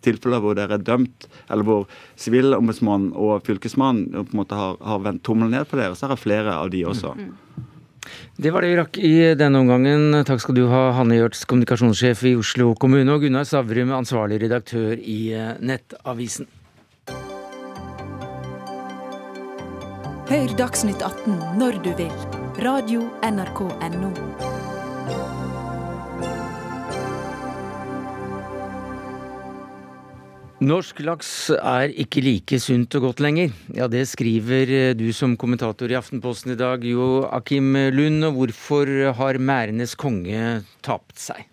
[0.06, 1.86] tilfeller hvor dere er dømt, eller hvor
[2.20, 6.14] Sivilombudsmannen og Fylkesmannen på en måte har, har vendt tommelen ned på dere, så er
[6.14, 7.14] det flere av de også.
[7.16, 7.32] Mm.
[8.36, 10.22] Det var det vi rakk i denne omgangen.
[10.28, 14.94] Takk skal du ha, Hanne Gjørts, kommunikasjonssjef i Oslo kommune, og Gunnar Savrum, ansvarlig redaktør
[14.98, 16.50] i eh, Nettavisen.
[20.26, 22.12] Hør Dagsnytt 18 når du vil.
[22.64, 24.45] Radio NRK Radio.nrk.no.
[30.56, 33.50] Norsk laks er ikke like sunt og godt lenger.
[33.76, 38.24] Ja, Det skriver eh, du som kommentator i Aftenposten i dag, Jo Akim Lund.
[38.24, 38.88] Og hvorfor
[39.18, 41.44] har mærenes konge tapt seg?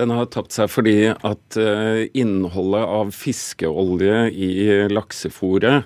[0.00, 4.52] Den har tapt seg fordi at eh, innholdet av fiskeolje i
[4.88, 5.84] laksefôret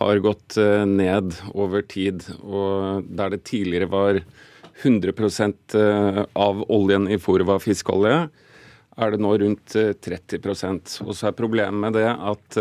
[0.00, 2.26] har gått eh, ned over tid.
[2.42, 4.18] Og der det tidligere var
[4.82, 5.14] 100
[5.78, 8.26] eh, av oljen i fôret var fiskeolje,
[8.96, 12.60] er det nå rundt 30 eh, Og så er problemet med det at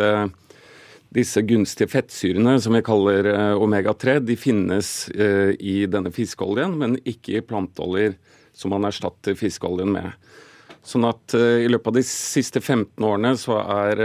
[1.16, 7.44] disse gunstige fettsyrene, som vi kaller omega-3, de finnes i denne fiskeoljen, men ikke i
[7.46, 8.18] planteoljer
[8.52, 10.10] som man erstatter fiskeoljen med.
[10.84, 14.04] Sånn at i løpet av de siste 15 årene så er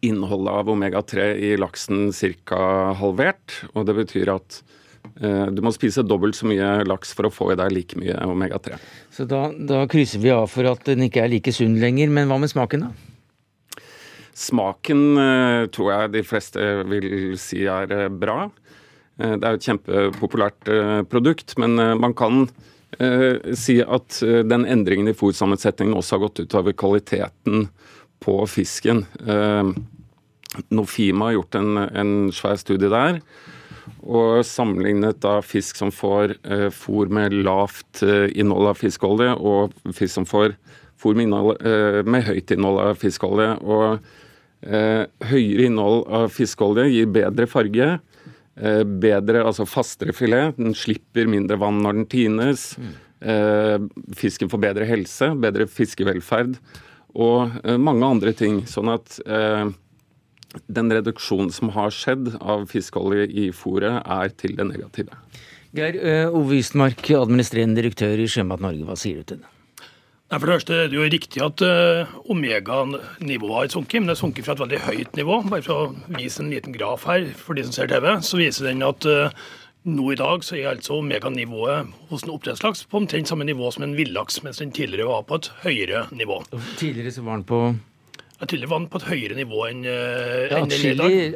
[0.00, 2.12] innholdet av omega-3 i laksen
[2.44, 2.94] ca.
[2.98, 3.64] halvert.
[3.74, 4.80] og Det betyr at eh,
[5.14, 8.78] du må spise dobbelt så mye laks for å få i deg like mye omega-3.
[9.14, 12.10] Så da, da, krysser vi av for at den ikke er like sunn lenger.
[12.10, 13.84] Men hva med smaken, da?
[14.34, 17.08] Smaken eh, tror jeg de fleste vil
[17.38, 18.48] si er eh, bra.
[19.20, 22.46] Eh, det er jo et kjempepopulært eh, produkt, men eh, man kan
[23.58, 27.64] si at den endringen i fôrsammensetningen også har gått utover kvaliteten
[28.22, 29.00] på fisken.
[29.18, 29.72] Eh,
[30.70, 33.18] Nofima har gjort en, en svær studie der
[34.04, 39.74] og sammenlignet da fisk som får eh, fôr med lavt eh, innhold av fiskeolje, og
[39.96, 40.56] fisk som får
[41.00, 43.50] fôr med, innhold, eh, med høyt innhold av fiskeolje.
[43.64, 43.98] Og
[44.64, 47.90] eh, høyere innhold av fiskeolje gir bedre farge,
[48.56, 50.56] eh, bedre, altså fastere filet.
[50.60, 52.74] Den slipper mindre vann når den tines.
[52.78, 52.92] Mm.
[54.12, 56.58] fisken får bedre helse, bedre fiskevelferd
[57.16, 58.58] og mange andre ting.
[58.68, 59.16] Sånn at
[60.66, 65.18] den reduksjonen som har skjedd av fiskeolje i fôret, er til det negative.
[65.74, 65.98] Geir
[66.30, 69.50] Ove Ystmark, administrerende direktør i Sjømat Norge, hva sier du til det?
[70.34, 74.16] Nei, for det første er det jo riktig at uh, omeganivået har sunket, men det
[74.16, 75.36] har sunket fra et veldig høyt nivå.
[75.46, 78.70] Bare for å vise en liten graf her for de som ser TV, så viser
[78.70, 79.44] den at uh,
[79.84, 83.84] nå i dag så er altså meganivået hos en oppdrettslaks på omtrent samme nivå som
[83.86, 86.40] en villaks, mens den tidligere var på et høyere nivå.
[86.80, 87.60] Tidligere så var den på
[88.40, 90.60] ja, Tydelig var den på et høyere nivå enn uh, ja,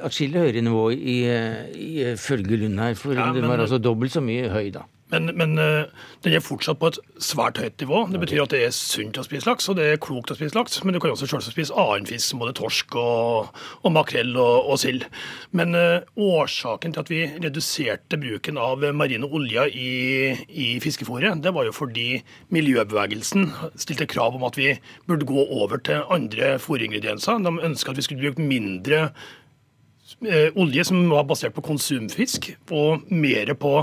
[0.09, 4.73] Atskillig høyere nivå ifølge Lund her, for ja, den var altså dobbelt så mye høy
[4.75, 4.87] da.
[5.13, 5.89] Men, men uh,
[6.25, 8.03] den er fortsatt på et svært høyt nivå.
[8.13, 10.57] Det betyr at det er sunt å spise laks, og det er klokt å spise
[10.59, 10.79] laks.
[10.85, 13.49] Men du kan også selvsagt spise annen fisk, som både torsk og,
[13.83, 15.07] og makrell og, og sild.
[15.57, 19.93] Men uh, årsaken til at vi reduserte bruken av marine oljer i,
[20.49, 22.23] i fiskefôret, det var jo fordi
[22.55, 23.49] miljøbevegelsen
[23.81, 24.75] stilte krav om at vi
[25.09, 27.43] burde gå over til andre fôringredienser.
[27.45, 29.09] De ønska at vi skulle bruke mindre
[30.27, 33.75] eh, olje som var basert på konsumfisk, og mer på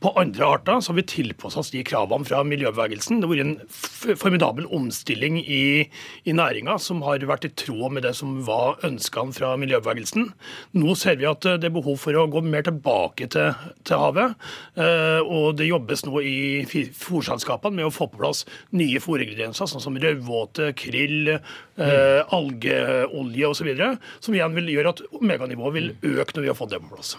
[0.00, 3.20] på andre arter så har vi tilpasset oss de kravene fra miljøbevegelsen.
[3.20, 5.86] Det har vært en formidabel omstilling i,
[6.28, 10.28] i næringa som har vært i tråd med det som var ønskene fra miljøbevegelsen.
[10.76, 13.56] Nå ser vi at det er behov for å gå mer tilbake til,
[13.88, 14.36] til havet.
[14.76, 16.36] Eh, og det jobbes nå i
[16.66, 18.44] fòrselskapene med å få på plass
[18.76, 23.72] nye fòringredienser, sånn som rødvåte, krill, eh, algeolje osv.
[24.20, 27.16] Som igjen vil gjøre at omeganivået vil øke når vi har fått det på plass.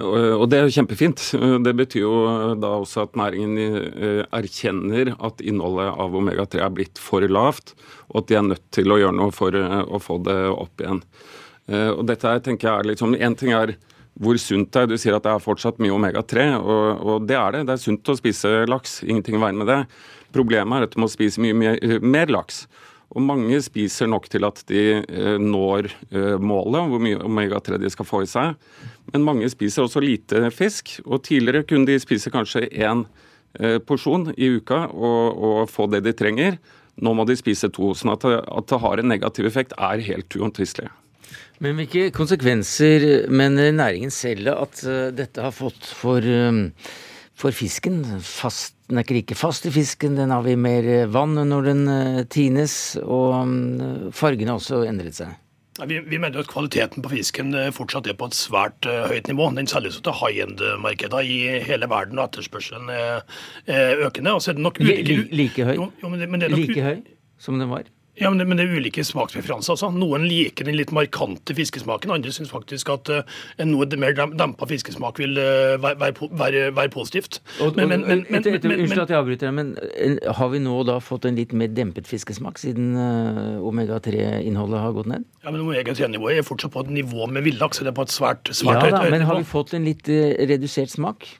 [0.00, 1.20] Og det er jo kjempefint.
[1.64, 2.14] Det betyr jo
[2.56, 7.74] da også at næringen eh, erkjenner at innholdet av omega-3 er blitt for lavt,
[8.08, 10.80] og at de er nødt til å gjøre noe for eh, å få det opp
[10.80, 11.02] igjen.
[11.68, 13.74] Eh, og dette her tenker jeg er liksom, En ting er
[14.16, 14.88] hvor sunt det er.
[14.88, 17.66] Du sier at det er fortsatt mye omega-3, og, og, det er det.
[17.68, 19.02] Det er sunt å spise laks.
[19.04, 19.82] Ingenting i veien med det.
[20.32, 22.64] Problemet er at du må spise mye mer, mer laks.
[23.12, 27.90] Og mange spiser nok til at de eh, når eh, målet, hvor mye omega-3 de
[27.92, 28.56] skal få i seg.
[29.12, 30.94] Men mange spiser også lite fisk.
[31.04, 33.04] Og tidligere kunne de spise kanskje én
[33.60, 36.58] eh, porsjon i uka og, og, få det de trenger.
[37.02, 37.92] Nå må de spise to.
[37.96, 40.88] sånn at det, at det har en negativ effekt, er helt uomtvistelig.
[41.62, 44.80] Men hvilke konsekvenser mener næringen selv at
[45.14, 46.24] dette har fått for,
[47.38, 48.00] for fisken?
[48.24, 51.68] Fast den er ikke like fast i fisken, den har vi mer eh, vann når
[51.70, 55.38] den eh, tines, og mm, fargene har også endret seg.
[55.88, 59.30] Vi, vi, mener at kvaliteten på fisken eh, fortsatt er på et svært uh, høyt
[59.30, 59.46] nivå.
[59.56, 63.24] Den selges til high end-markeder i hele verden, og etterspørselen er,
[63.64, 64.36] er økende.
[64.36, 65.16] Og så er det nok ulike...
[65.32, 65.74] Like høy?
[65.78, 66.66] Jo, jo, men det, men det nok...
[66.68, 67.00] Like høy
[67.40, 67.88] som den var?
[68.20, 69.72] Ja, men det, men det, er ulike smakspreferanser.
[69.72, 69.88] Altså.
[69.96, 72.12] Noen liker den litt markante fiskesmaken.
[72.12, 76.92] Andre syns faktisk at uh, en noe mer dempa fiskesmak vil uh, være, være, være,
[76.92, 77.40] positivt.
[77.64, 82.10] Unnskyld at jeg avbryter men uh, har vi nå da fått en litt mer dempet
[82.10, 82.92] fiskesmak siden
[83.64, 85.24] omega-3-innholdet har gått ned?
[85.40, 87.80] Ja, men omega-3-nivået er fortsatt på et nivå med villaks.
[87.80, 90.04] Det er på et svært, svært ja, da, Men har vi fått en litt
[90.52, 91.30] redusert smak?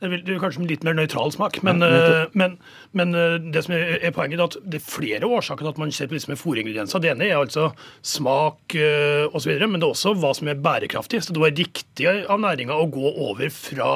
[0.00, 1.58] Det er kanskje en litt mer nøytral smak.
[1.66, 1.88] Men, ja,
[2.22, 2.54] eh, men,
[2.96, 5.92] men, eh, det som er, poenget er at det er flere årsaker til at man
[5.92, 7.02] ser på disse med fôringredienser.
[7.04, 7.66] Det ene er altså
[8.00, 11.20] smak eh, osv., men det er også hva som er bærekraftig.
[11.20, 13.90] Så det var riktig av næringa å gå over fra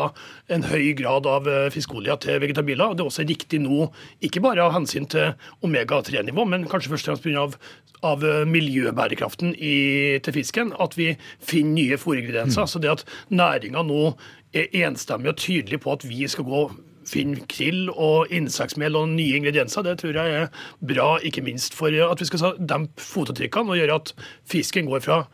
[0.52, 2.92] en høy grad av fiskeolje til vegetabiler.
[2.92, 3.88] Det er også riktig nå,
[4.28, 5.32] ikke bare av hensyn til
[5.64, 7.48] omega-3-nivå, men kanskje først og fremst pga.
[7.48, 7.56] Av,
[8.04, 12.66] av miljøbærekraften i, til fisken, at vi finner nye fôringredienser.
[12.66, 12.68] Mm.
[12.68, 14.10] Så det at næringa nå
[14.54, 16.64] er enstemmig og tydelig på at vi skal gå
[17.08, 19.84] finne krill og insektmel og nye ingredienser.
[19.84, 23.98] Det tror jeg er bra, ikke minst for at vi skal dempe fotavtrykkene og gjøre
[24.00, 24.14] at
[24.48, 25.24] fisken går fra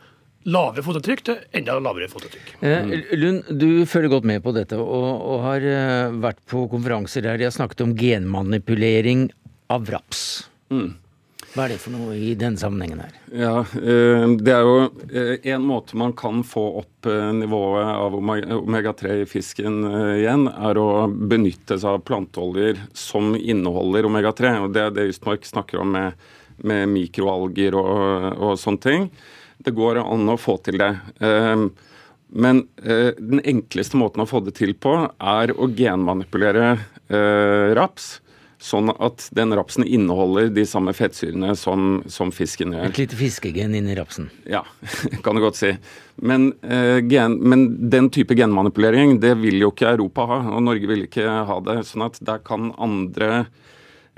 [0.49, 2.55] lave fotavtrykk til enda lavere fotavtrykk.
[2.63, 2.93] Mm.
[3.21, 7.37] Lund, du følger godt med på dette og, og har eh, vært på konferanser der
[7.37, 9.27] de har snakket om genmanipulering
[9.71, 10.49] av raps.
[10.73, 10.95] Mm.
[11.51, 13.15] Hva er det for noe i denne sammenhengen her?
[13.35, 14.75] Ja, eh, Det er jo
[15.11, 19.81] eh, en måte man kan få opp eh, nivået av omega-3 i fisken
[20.15, 24.53] igjen, er å benytte seg av planteoljer som inneholder omega-3.
[24.63, 26.25] og Det er det Ystmark snakker om med,
[26.63, 29.11] med mikroalger og, og, sånne ting.
[29.59, 30.89] Det går an å få til det.
[32.31, 36.77] Men den enkleste måten å få det til på, er å genmanipulere
[37.77, 38.15] raps
[38.61, 42.91] sånn at den rapsen inneholder de samme fettsyrene som, som fisken gjør.
[42.91, 44.29] Et lite fiskegen inni rapsen?
[44.49, 44.61] Ja,
[45.25, 45.71] kan du godt si.
[46.21, 50.91] Men, eh, gen, men, den type genmanipulering det vil jo ikke Europa ha, og Norge
[50.91, 51.79] vil ikke ha det.
[51.89, 53.47] sånn at der kan andre,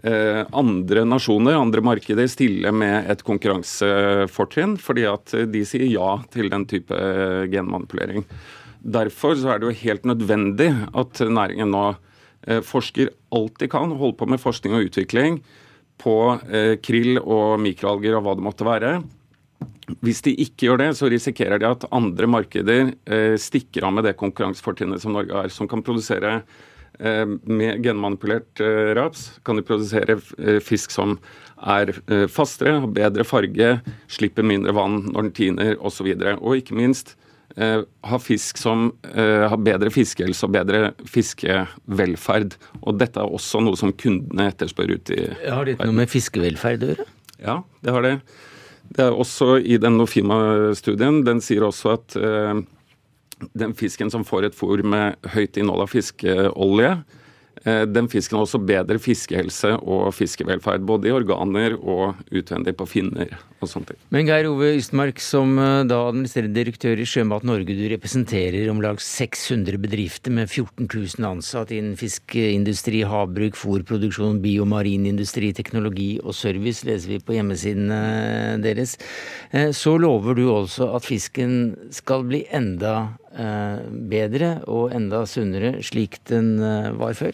[0.04, 6.52] eh, andre nasjoner, andre markeder, stille med et konkurransefortrinn, fordi at de sier ja til
[6.52, 7.04] den type
[7.54, 8.28] genmanipulering.
[8.84, 12.10] Derfor så er det jo helt nødvendig at næringen nå Eh,
[12.66, 15.38] forsker alt de kan, holder på med forskning og utvikling
[16.02, 16.16] på
[16.50, 18.98] eh, krill og mikroalger og hva det måtte være.
[20.04, 24.08] Hvis de ikke gjør det, så risikerer de at andre markeder eh, stikker av med
[24.08, 26.42] det konkurransefortrinnet som Norge har, som kan produsere
[26.94, 28.62] med genmanipulert
[28.94, 30.14] raps kan de produsere
[30.62, 31.16] fisk som
[31.58, 31.90] er
[32.30, 33.72] fastere, har bedre farge,
[34.06, 36.12] slipper mindre vann når den tiner osv.
[36.14, 37.16] Og, så og ikke minst
[37.58, 42.58] eh, ha fisk som eh, har bedre fiskehelse og bedre fiskevelferd.
[42.82, 46.86] Og dette er også noe som kundene etterspør ute i Har det noe med fiskevelferd
[46.86, 47.08] å gjøre?
[47.44, 48.16] Ja, det har det.
[48.94, 51.24] Det er også i den Nofima-studien.
[51.26, 52.64] Den sier også at eh,
[53.58, 56.96] den fisken som får et fôr med høyt innhold av fiskeolje,
[57.64, 63.32] den fisken har også bedre fiskehelse og fiskevelferd, både i organer og utvendig på finner
[63.64, 64.00] og ting.
[64.14, 68.82] Men Geir Ove Ystmark, som eh, da administrerende direktør i Sjømat Norge, du representerer om
[68.84, 76.86] lag 600 bedrifter med 14 000 ansatte innen fiskeindustri, havbruk, fôrproduksjon, biomarinindustri, teknologi og service,
[76.88, 78.98] leser vi på hjemmesiden eh, deres.
[79.76, 83.14] Så lover du også at fisken skal bli enda
[84.10, 86.56] bedre og enda sunnere slik den
[87.00, 87.34] var før?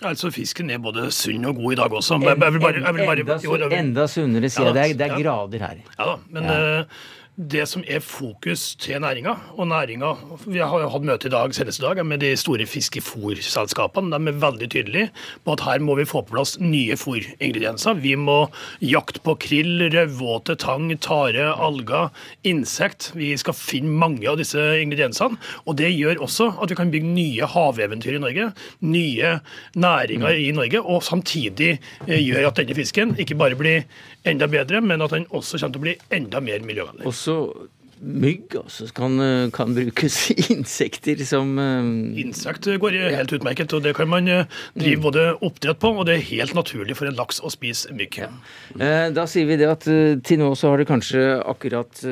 [0.00, 2.16] Altså, Fisken er både sunn og god i dag også.
[2.16, 4.76] En, jeg bare, bare, enda, jo, enda, sunnere, sier jeg.
[4.76, 5.82] det, er, det er grader her.
[5.98, 6.60] Ja da, men ja.
[6.80, 7.08] Uh,
[7.40, 10.10] det som er fokus til næringa, og næringa
[10.44, 14.12] Vi har jo hatt møte i dag senest i dag med de store fiskefòrselskapene.
[14.12, 15.10] De er veldig tydelige
[15.44, 18.00] på at her må vi få på plass nye fòringredienser.
[18.02, 22.10] Vi må jakte på krill, rødvåte, tang, tare, alger,
[22.44, 23.12] insekt.
[23.14, 25.40] Vi skal finne mange av disse ingrediensene.
[25.64, 29.34] Og det gjør også at vi kan bygge nye haveventyr i Norge, nye
[29.74, 33.86] næringer i Norge, og samtidig eh, gjør at denne fisken ikke bare blir
[34.28, 37.06] enda bedre, men at den også kommer til å bli enda mer miljøvennlig.
[37.08, 37.29] Også
[38.00, 39.20] mygg også kan,
[39.52, 40.14] kan brukes
[40.54, 41.90] insekter som uh...
[42.20, 45.04] Insekt går helt utmerket, og det kan man eh, drive mm.
[45.04, 48.22] både oppdrett på, og det er helt naturlig for en laks å spise mygg.
[48.22, 48.30] Ja.
[48.80, 52.04] Eh, da sier vi det at til nå så har det kanskje akkurat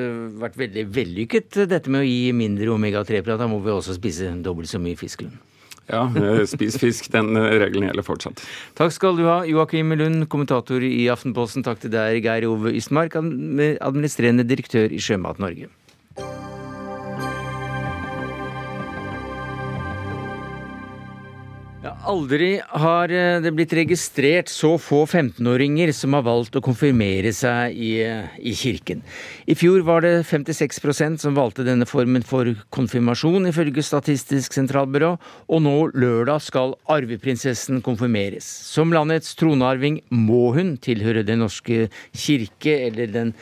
[0.44, 3.40] vært veldig vellykket dette med å gi mindre omega-3-prat.
[3.40, 5.40] da må vi også spise dobbelt så mye fiskelønn.
[5.88, 6.04] Ja,
[6.48, 7.08] spis fisk.
[7.14, 8.44] Den eh, regelen gjelder fortsatt.
[8.78, 11.64] Takk skal du ha, Joakim Lund, kommentator i Aftenposten.
[11.66, 15.72] Takk til deg, Geir Ove Ystmark, administrerende direktør i Sjømat Norge.
[21.78, 27.76] Aldri har eh, det blitt registrert så få 15-åringer som har valgt å konfirmere seg
[27.78, 29.04] i, eh, i, kirken.
[29.46, 35.12] I fjor var det 56% som valgte denne formen for konfirmasjon, ifølge Statistisk sentralbyrå,
[35.46, 38.48] og nå lørdag skal arveprinsessen konfirmeres.
[38.72, 43.32] Som landets tronarving må hun tilhøre Den norske kirke, eller den,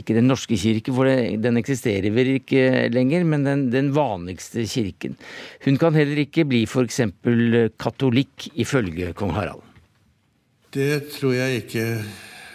[0.00, 5.20] ikke Den norske kirke, for den eksisterer vel ikke lenger, men den, den vanligste kirken.
[5.66, 7.02] Hun kan heller ikke bli f.eks.
[7.82, 9.66] katolikk ifølge kong Harald?
[10.72, 11.86] Det tror jeg ikke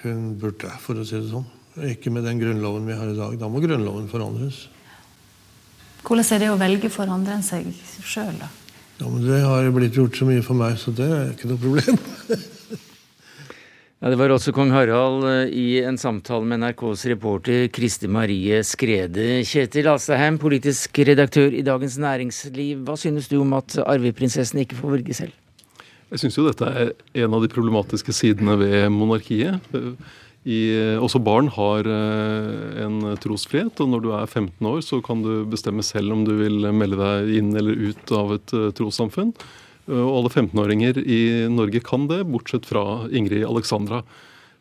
[0.04, 1.46] hun burde, for å si det sånn.
[1.86, 3.36] Ikke med den grunnloven vi har i dag.
[3.38, 4.64] Da må grunnloven forandres.
[6.08, 7.68] Hvordan er det å velge for andre enn seg
[8.02, 8.50] sjøl, da?
[8.98, 11.62] Ja, men Det har blitt gjort så mye for meg, så det er ikke noe
[11.62, 12.00] problem.
[14.02, 18.62] ja, Det var også kong Harald eh, i en samtale med NRKs reporter Kristi Marie
[18.64, 19.42] Skrede.
[19.48, 22.86] Kjetil Alstaheim, politisk redaktør i Dagens Næringsliv.
[22.86, 25.36] Hva synes du om at arveprinsessen ikke får velge selv?
[26.08, 26.94] Jeg syns jo dette er
[27.26, 29.60] en av de problematiske sidene ved monarkiet.
[30.48, 30.60] I,
[31.04, 35.42] også barn har eh, en trosfrihet, og når du er 15 år, så kan du
[35.50, 39.34] bestemme selv om du vil melde deg inn eller ut av et eh, trossamfunn.
[39.88, 41.22] Og alle 15-åringer i
[41.52, 44.04] Norge kan det, bortsett fra Ingrid Alexandra.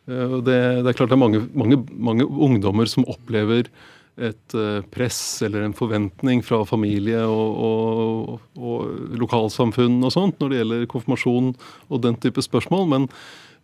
[0.07, 3.67] Eh, det, det er klart det er mange, mange, mange ungdommer som opplever
[4.17, 10.49] et eh, press eller en forventning fra familie og, og, og lokalsamfunn og sånt når
[10.49, 12.87] det gjelder konfirmasjon og den type spørsmål.
[12.89, 13.07] Men,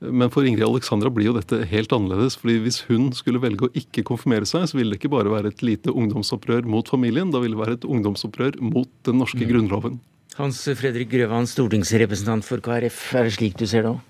[0.03, 2.37] men, for Ingrid Alexandra blir jo dette helt annerledes.
[2.37, 5.55] fordi Hvis hun skulle velge å ikke konfirmere seg, så ville det ikke bare være
[5.55, 9.49] et lite ungdomsopprør mot familien, da ville det være et ungdomsopprør mot den norske mm.
[9.49, 10.01] grunnloven.
[10.39, 14.01] Hans Fredrik Grøvan, stortingsrepresentant for KrF, er det slik du ser det òg?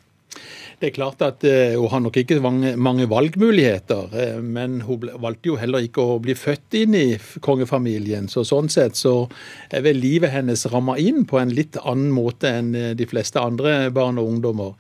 [0.83, 5.51] Det er klart at eh, Hun har nok ikke mange, valgmuligheter, eh, men hun valgte
[5.51, 7.05] jo heller ikke å bli født inn i
[7.43, 8.27] kongefamilien.
[8.27, 9.29] Så Sånn sett så
[9.71, 13.39] er vel livet hennes ramma inn på en litt annen måte enn eh, de fleste
[13.39, 14.75] andre barn og ungdommer.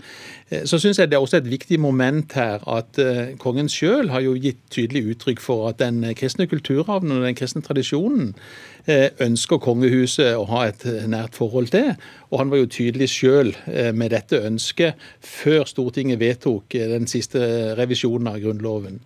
[0.69, 2.99] Så syns jeg det er også et viktig moment her at
[3.41, 7.63] kongen sjøl har jo gitt tydelig uttrykk for at den kristne kulturarven og den kristne
[7.65, 8.35] tradisjonen
[8.83, 11.93] ønsker kongehuset å ha et nært forhold til.
[12.33, 17.05] Og han var jo tydelig sjøl eh, med dette ønsket før Stortinget vedtok eh, den
[17.09, 17.39] siste
[17.77, 18.99] revisjonen av Grunnloven.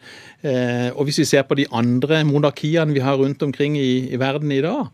[0.48, 4.52] Og hvis vi ser på de andre monarkiene vi har rundt omkring i, i verden
[4.54, 4.92] i dag,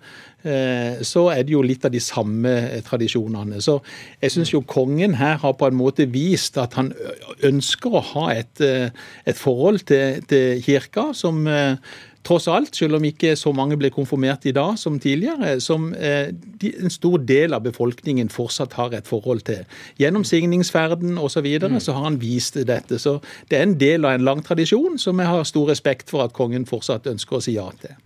[1.03, 2.53] så er det jo litt av de samme
[2.87, 3.59] tradisjonene.
[3.61, 3.75] Så
[4.23, 6.93] jeg syns jo kongen her har på en måte vist at han
[7.43, 11.43] ønsker å ha et, et forhold til, til kirka som
[12.23, 16.31] tross alt, selv om ikke så mange ble konfirmert i dag som tidligere, som eh,
[16.71, 19.63] en stor del av befolkningen fortsatt har et forhold til.
[19.99, 21.31] Gjennom signingsferden osv.
[21.33, 21.79] Så, videre, mm.
[21.81, 22.99] så har han vist dette.
[23.01, 23.17] Så
[23.49, 26.35] det er en del av en lang tradisjon som jeg har stor respekt for at
[26.37, 27.97] kongen fortsatt ønsker å si ja til.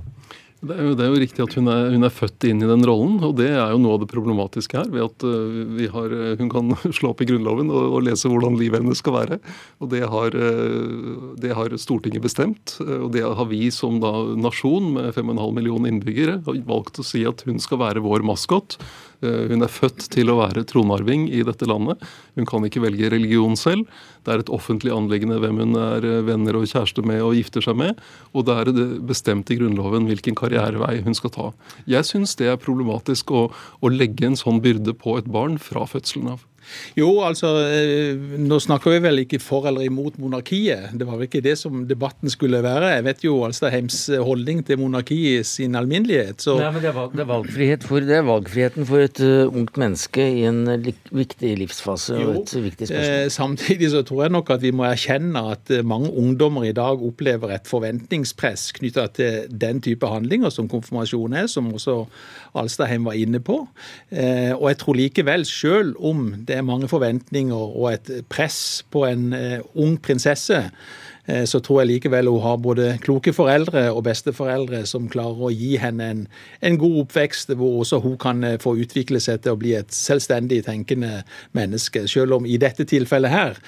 [0.58, 2.70] Det er, jo, det er jo, riktig at hun er, hun er, født inn i
[2.70, 4.88] den rollen, og det er jo noe av det problematiske her.
[4.90, 8.82] ved at uh, har, Hun kan slå opp i Grunnloven og, og, lese hvordan livet
[8.82, 9.38] hennes skal være.
[9.78, 12.80] og Det har, uh, det har Stortinget bestemt.
[12.82, 17.46] og Det har vi som da nasjon med 5,5 millioner innbyggere valgt å si at
[17.46, 18.80] hun skal være vår maskot.
[19.24, 22.02] Uh, hun er født til å være tronarving i dette landet.
[22.38, 23.88] Hun kan ikke velge religion selv.
[24.26, 27.80] Det er et offentlig anliggende hvem hun er venner og kjæreste med og gifter seg
[27.80, 28.02] med.
[28.34, 28.74] Og det er
[29.08, 31.48] bestemt i Grunnloven hvilken karrierevei hun skal ta.
[31.90, 33.48] Jeg syns det er problematisk å,
[33.82, 36.46] å legge en sånn byrde på et barn fra fødselen av.
[36.98, 40.94] Jo, altså eh, Nå snakker vi vel ikke for eller imot monarkiet.
[40.98, 42.92] Det var vel ikke det som debatten skulle være.
[42.96, 46.42] Jeg vet jo Alstadheims holdning til monarkiet i sin alminnelighet.
[46.44, 46.58] Så...
[46.62, 49.46] Nei, men det er, valg, det, er valgfrihet for, det er valgfriheten for et uh,
[49.48, 53.32] ungt menneske i en uh, viktig livsfase jo, og et viktig spørsmål.
[53.38, 57.54] samtidig så tror jeg nok at vi må erkjenne at mange ungdommer i dag opplever
[57.56, 62.00] et forventningspress knytta til den type handlinger som konfirmasjon er, som også
[62.58, 63.60] Alstadheim var inne på.
[64.58, 69.30] og jeg tror likevel, sjøl om det er mange forventninger og et press på en
[69.36, 70.60] eh, ung prinsesse,
[71.28, 75.54] eh, så tror jeg likevel hun har både kloke foreldre og besteforeldre som klarer å
[75.54, 76.26] gi henne en,
[76.62, 79.94] en god oppvekst, hvor også hun kan eh, få utvikle seg til å bli et
[79.94, 81.24] selvstendig tenkende
[81.58, 82.08] menneske.
[82.12, 83.60] Selv om i dette tilfellet her,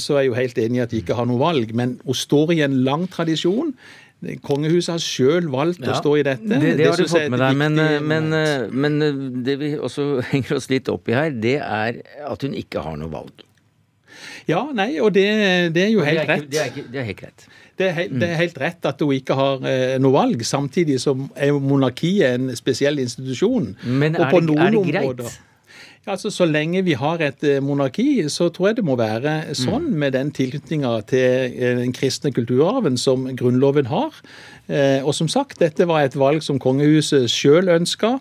[0.00, 1.70] så er jeg jo helt enig i at de ikke har noe valg.
[1.76, 3.74] Men hun står i en lang tradisjon.
[4.44, 6.46] Kongehuset har sjøl valgt ja, å stå i dette.
[6.46, 9.74] Det, det, har du fått med deg, men, eh, men, eh, men, eh, det vi
[9.76, 13.46] også henger oss litt opp i her, det er at hun ikke har noe valg.
[14.46, 15.26] Ja, nei, og det,
[15.74, 16.46] det er jo helt rett.
[16.50, 17.46] Det er, det er, helt rett.
[17.76, 20.44] Det er, det er, helt rett at hun ikke har eh, noe valg.
[20.46, 23.74] Samtidig som er monarkiet en spesiell institusjon.
[23.84, 25.10] Men er, det, er det greit?
[25.10, 25.36] Områder,
[26.06, 29.88] Altså, Så lenge vi har et eh, monarki, så tror jeg det må være sånn
[29.90, 29.96] mm.
[30.02, 34.14] med den tilknytninga til eh, den kristne kulturarven som Grunnloven har.
[34.66, 38.16] Eh, og som sagt, dette var et valg som kongehuset sjøl ønska.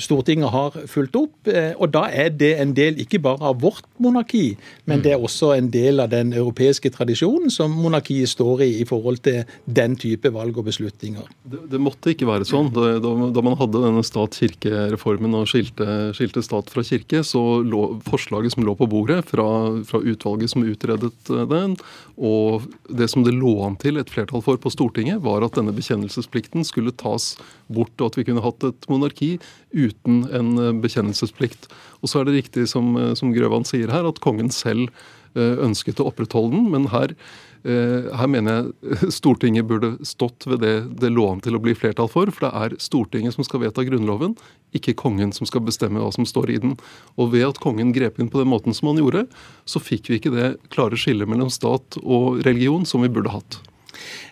[0.00, 1.34] Stortinget har fulgt opp.
[1.50, 4.54] Eh, og da er det en del ikke bare av vårt monarki,
[4.88, 8.86] men det er også en del av den europeiske tradisjonen som monarkiet står i i
[8.88, 11.26] forhold til den type valg og beslutninger.
[11.44, 12.72] Det, det måtte ikke være sånn.
[12.72, 18.54] Da, da man hadde denne stat-kirke-reformen og skilte, skilte, stat fra kirke, så lå forslaget
[18.54, 19.46] som lå på bordet fra,
[19.86, 21.76] fra utvalget som utredet eh, den,
[22.20, 25.72] og det som det lå an til et flertall for på Stortinget, var at denne
[25.72, 27.32] bekjennelsesplikten skulle tas
[27.72, 29.30] bort, og at vi kunne hatt et monarki
[29.72, 31.70] uten en eh, bekjennelsesplikt.
[32.04, 34.90] Og så er det riktig som, eh, som Grøvan sier her, at kongen selv
[35.32, 37.16] eh, ønsket å opprettholde den, men her
[37.64, 42.08] her mener jeg Stortinget burde stått ved det det lå an til å bli flertall
[42.10, 42.30] for.
[42.32, 44.36] For det er Stortinget som skal vedta Grunnloven,
[44.76, 46.76] ikke kongen som skal bestemme hva som står i den.
[47.20, 49.26] Og ved at kongen grep inn på den måten som han gjorde,
[49.68, 53.60] så fikk vi ikke det klare skillet mellom stat og religion som vi burde hatt.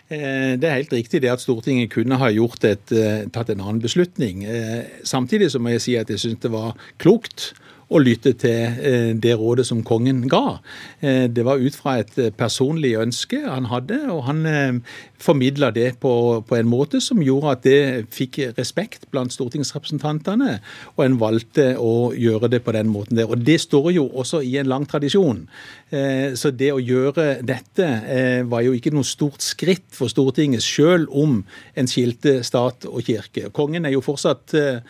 [0.09, 3.81] Eh, det er helt riktig det at Stortinget kunne ha et, eh, tatt en annen
[3.81, 4.43] beslutning.
[4.43, 7.53] Eh, samtidig så må jeg si at jeg syns det var klokt
[7.89, 10.59] å lytte til det rådet som kongen ga.
[11.01, 14.81] Det var ut fra et personlig ønske han hadde, og han
[15.19, 16.13] formidla det på,
[16.47, 17.81] på, en måte som gjorde at det
[18.13, 20.59] fikk respekt blant stortingsrepresentantene,
[20.95, 23.29] og en valgte å gjøre det på den måten der.
[23.29, 25.45] Og det står jo også i en lang tradisjon.
[25.89, 30.61] Eh, så det å gjøre dette eh, var jo ikke noe stort skritt for Stortinget,
[30.61, 31.39] sjøl om
[31.73, 33.49] en skilte stat og kirke.
[33.55, 34.81] Kongen er jo fortsatt eh,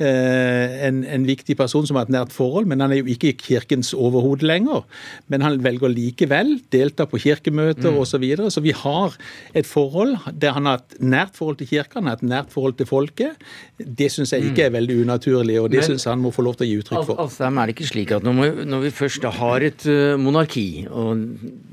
[0.00, 3.92] en, en viktig person som har et nært forhold, men han er jo ikke kirkens
[3.96, 4.84] overhode lenger.
[5.32, 8.00] Men han velger likevel delta på kirkemøter mm.
[8.00, 8.14] osv.
[8.16, 8.48] Så, videre.
[8.48, 9.12] så vi har
[9.52, 12.78] et forhold der han har et nært forhold til kirka, han har et nært forhold
[12.78, 13.36] til folket.
[13.76, 14.78] Det syns jeg ikke er mm.
[14.78, 17.20] veldig unaturlig, og det syns han må få lov til å gi uttrykk for.
[17.26, 20.16] Altså, er det ikke slik at når vi, når vi først har et uh,
[20.46, 21.22] monarki, og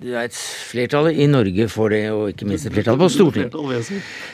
[0.02, 3.54] det er et flertall i Norge for det, og ikke minst et flertall på Stortinget,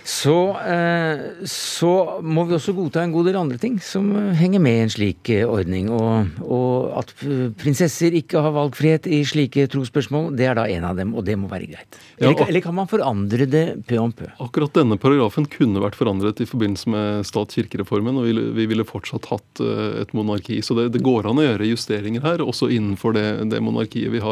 [0.04, 4.60] så, uh, så må vi også godta en god del andre ting som uh, henger
[4.64, 5.90] med i en slik ordning.
[5.94, 7.14] Og, og at
[7.60, 11.38] prinsesser ikke har valgfrihet i slike trosspørsmål, det er da en av dem, og det
[11.40, 12.00] må være greit.
[12.20, 14.28] Eller, eller kan man forandre det pø om pø?
[14.44, 19.64] Akkurat denne paragrafen kunne vært forandret i forbindelse med stat-kirke-reformen, og vi ville fortsatt hatt
[19.64, 20.60] eh, et monarki.
[20.66, 24.22] Så det, det, går an å gjøre justeringer her, også innenfor det, det, monarkiet vi
[24.24, 24.29] har.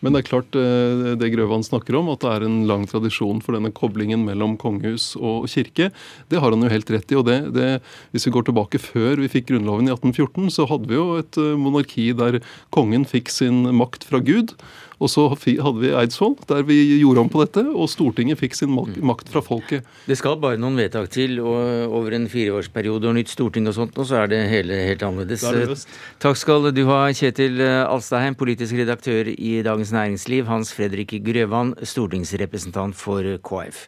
[0.00, 3.42] Men det er klart eh, det Grøvan snakker om, at det er en lang tradisjon
[3.44, 5.90] for denne koblingen mellom kongehus og kirke.
[6.28, 7.18] Det har han jo helt rett i.
[7.18, 7.68] og det, det,
[8.12, 11.40] Hvis vi går tilbake før vi fikk Grunnloven i 1814, så hadde vi jo et
[11.40, 12.40] eh, monarki der
[12.74, 14.54] kongen fikk sin makt fra Gud.
[14.98, 18.72] Og så hadde vi Eidsvoll, der vi gjorde om på dette, og Stortinget fikk sin
[18.74, 19.86] makt fra folket.
[20.08, 23.98] Det skal bare noen vedtak til, og over en fireårsperiode og nytt storting og sånt,
[23.98, 25.86] og så er det hele helt annerledes.
[26.22, 32.98] Takk skal du ha, Kjetil Alstaheim, politisk redaktør i Dagens Næringsliv, Hans Fredrik Grøvan, stortingsrepresentant
[32.98, 33.86] for KrF.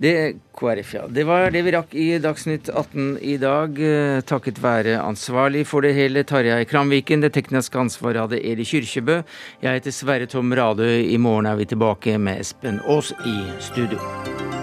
[0.00, 0.14] Det,
[0.60, 1.06] KrF, ja.
[1.08, 3.80] Det var det vi rakk i Dagsnytt 18 i dag,
[4.28, 7.24] takket være ansvarlig for det hele, Tarjei Kramviken.
[7.24, 9.22] Det tekniske ansvaret hadde Eli Kyrkjebø.
[9.64, 11.08] Jeg heter Sverre Tom Radøy.
[11.08, 14.59] I morgen er vi tilbake med Espen Aas i studio.